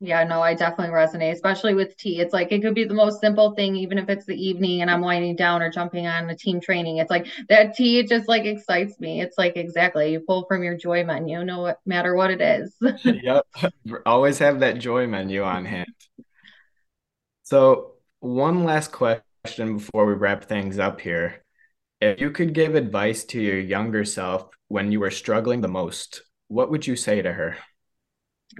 [0.00, 2.20] Yeah, no, I definitely resonate, especially with tea.
[2.20, 4.88] It's like it could be the most simple thing, even if it's the evening and
[4.88, 6.98] I'm winding down or jumping on a team training.
[6.98, 9.20] It's like that tea just like excites me.
[9.20, 12.76] It's like exactly you pull from your joy menu, no matter what it is.
[13.04, 13.46] Yep.
[14.06, 15.92] Always have that joy menu on hand.
[17.42, 21.44] So, one last question before we wrap things up here.
[22.00, 26.22] If you could give advice to your younger self when you were struggling the most,
[26.48, 27.56] what would you say to her?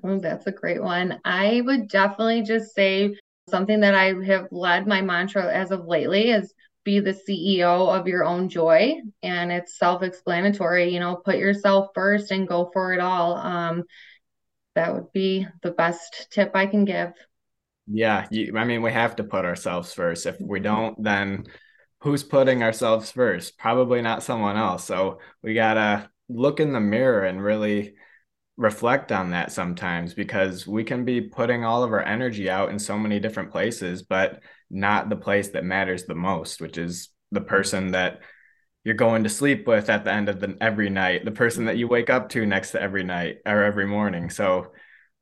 [0.05, 1.21] Oh, that's a great one.
[1.25, 3.17] I would definitely just say
[3.49, 6.53] something that I have led my mantra as of lately is
[6.85, 8.95] be the CEO of your own joy.
[9.23, 13.37] And it's self-explanatory, you know, put yourself first and go for it all.
[13.37, 13.85] Um,
[14.75, 17.13] that would be the best tip I can give.
[17.87, 20.27] Yeah, you, I mean, we have to put ourselves first.
[20.27, 21.47] If we don't, then
[22.01, 23.59] who's putting ourselves first?
[23.59, 24.85] Probably not someone else.
[24.85, 27.95] So we gotta look in the mirror and really
[28.59, 32.79] reflect on that sometimes because we can be putting all of our energy out in
[32.79, 37.41] so many different places, but not the place that matters the most, which is the
[37.41, 38.21] person that
[38.83, 41.77] you're going to sleep with at the end of the every night, the person that
[41.77, 44.29] you wake up to next to every night or every morning.
[44.29, 44.73] So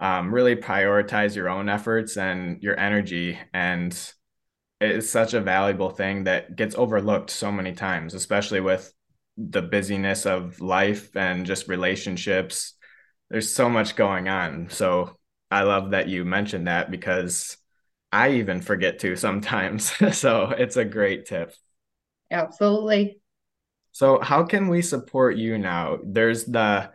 [0.00, 3.92] um, really prioritize your own efforts and your energy and
[4.80, 8.90] it's such a valuable thing that gets overlooked so many times, especially with
[9.36, 12.75] the busyness of life and just relationships
[13.30, 14.68] there's so much going on.
[14.70, 15.16] So
[15.50, 17.56] I love that you mentioned that because
[18.12, 19.92] I even forget to sometimes.
[20.16, 21.52] so it's a great tip.
[22.30, 23.20] Absolutely.
[23.92, 25.98] So how can we support you now?
[26.04, 26.90] There's the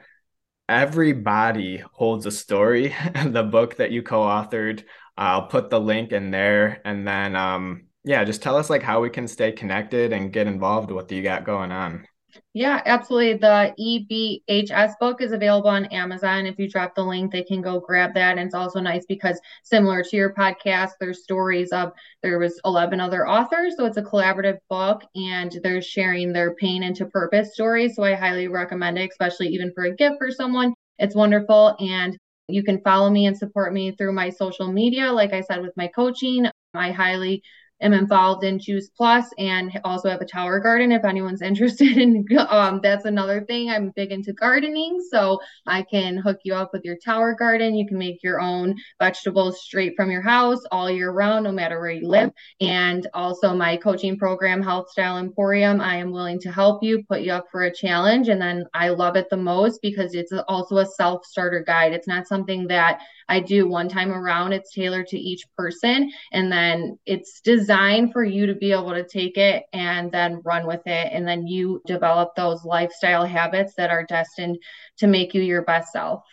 [0.69, 4.83] Every Body Holds a Story, the book that you co-authored.
[5.17, 9.01] I'll put the link in there and then um yeah, just tell us like how
[9.01, 12.07] we can stay connected and get involved with what you got going on.
[12.53, 13.33] Yeah, absolutely.
[13.39, 16.45] The EBHS book is available on Amazon.
[16.45, 18.37] If you drop the link, they can go grab that.
[18.37, 21.91] And it's also nice because similar to your podcast, there's stories of
[22.23, 23.75] there was 11 other authors.
[23.77, 27.95] So it's a collaborative book and they're sharing their pain into purpose stories.
[27.95, 30.73] So I highly recommend it, especially even for a gift for someone.
[30.99, 31.75] It's wonderful.
[31.79, 32.17] And
[32.47, 35.11] you can follow me and support me through my social media.
[35.11, 37.41] Like I said, with my coaching, I highly
[37.81, 42.25] am involved in Juice Plus and also have a tower garden if anyone's interested in
[42.49, 43.69] um that's another thing.
[43.69, 47.75] I'm big into gardening so I can hook you up with your tower garden.
[47.75, 51.79] You can make your own vegetables straight from your house all year round no matter
[51.79, 52.31] where you live.
[52.59, 57.21] And also my coaching program Health Style Emporium I am willing to help you put
[57.21, 60.77] you up for a challenge and then I love it the most because it's also
[60.77, 61.93] a self starter guide.
[61.93, 63.01] It's not something that
[63.31, 68.25] I do one time around it's tailored to each person and then it's designed for
[68.25, 71.09] you to be able to take it and then run with it.
[71.13, 74.57] And then you develop those lifestyle habits that are destined
[74.97, 76.23] to make you your best self.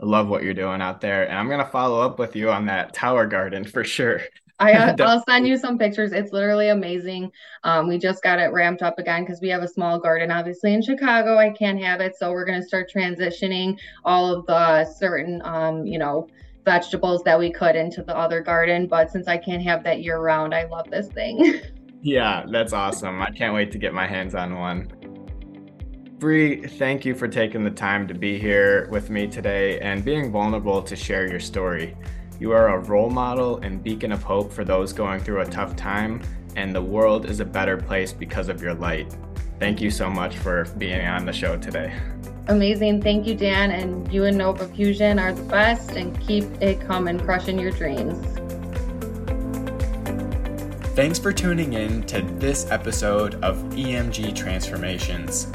[0.00, 1.28] I love what you're doing out there.
[1.28, 4.20] And I'm going to follow up with you on that tower garden for sure.
[4.58, 6.12] I, uh, I'll send you some pictures.
[6.12, 7.32] It's literally amazing.
[7.64, 10.74] Um, we just got it ramped up again because we have a small garden, obviously
[10.74, 11.36] in Chicago.
[11.38, 15.86] I can't have it, so we're going to start transitioning all of the certain, um,
[15.86, 16.28] you know,
[16.64, 18.86] vegetables that we could into the other garden.
[18.86, 21.60] But since I can't have that year round, I love this thing.
[22.02, 23.22] yeah, that's awesome.
[23.22, 24.88] I can't wait to get my hands on one.
[26.18, 30.32] Bree, thank you for taking the time to be here with me today and being
[30.32, 31.96] vulnerable to share your story.
[32.40, 35.74] You are a role model and beacon of hope for those going through a tough
[35.74, 36.22] time,
[36.54, 39.16] and the world is a better place because of your light.
[39.58, 41.98] Thank you so much for being on the show today.
[42.46, 43.02] Amazing.
[43.02, 43.72] Thank you, Dan.
[43.72, 45.90] And you and Nova Fusion are the best.
[45.90, 48.16] And keep it coming, crushing your dreams.
[50.94, 55.48] Thanks for tuning in to this episode of EMG Transformations.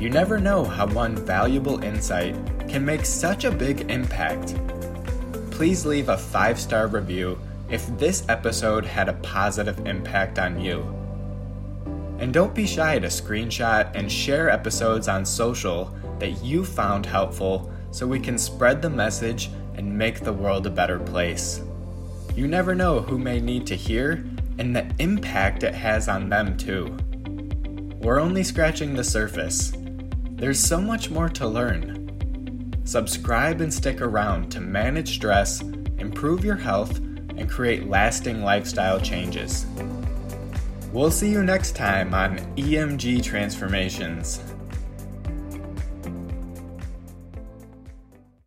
[0.00, 2.36] You never know how one valuable insight
[2.68, 4.54] can make such a big impact.
[5.58, 7.36] Please leave a five star review
[7.68, 10.82] if this episode had a positive impact on you.
[12.20, 17.72] And don't be shy to screenshot and share episodes on social that you found helpful
[17.90, 21.60] so we can spread the message and make the world a better place.
[22.36, 24.24] You never know who may need to hear
[24.58, 26.96] and the impact it has on them, too.
[28.00, 29.72] We're only scratching the surface.
[30.36, 31.97] There's so much more to learn.
[32.88, 35.60] Subscribe and stick around to manage stress,
[35.98, 36.96] improve your health,
[37.36, 39.66] and create lasting lifestyle changes.
[40.90, 44.40] We'll see you next time on EMG Transformations.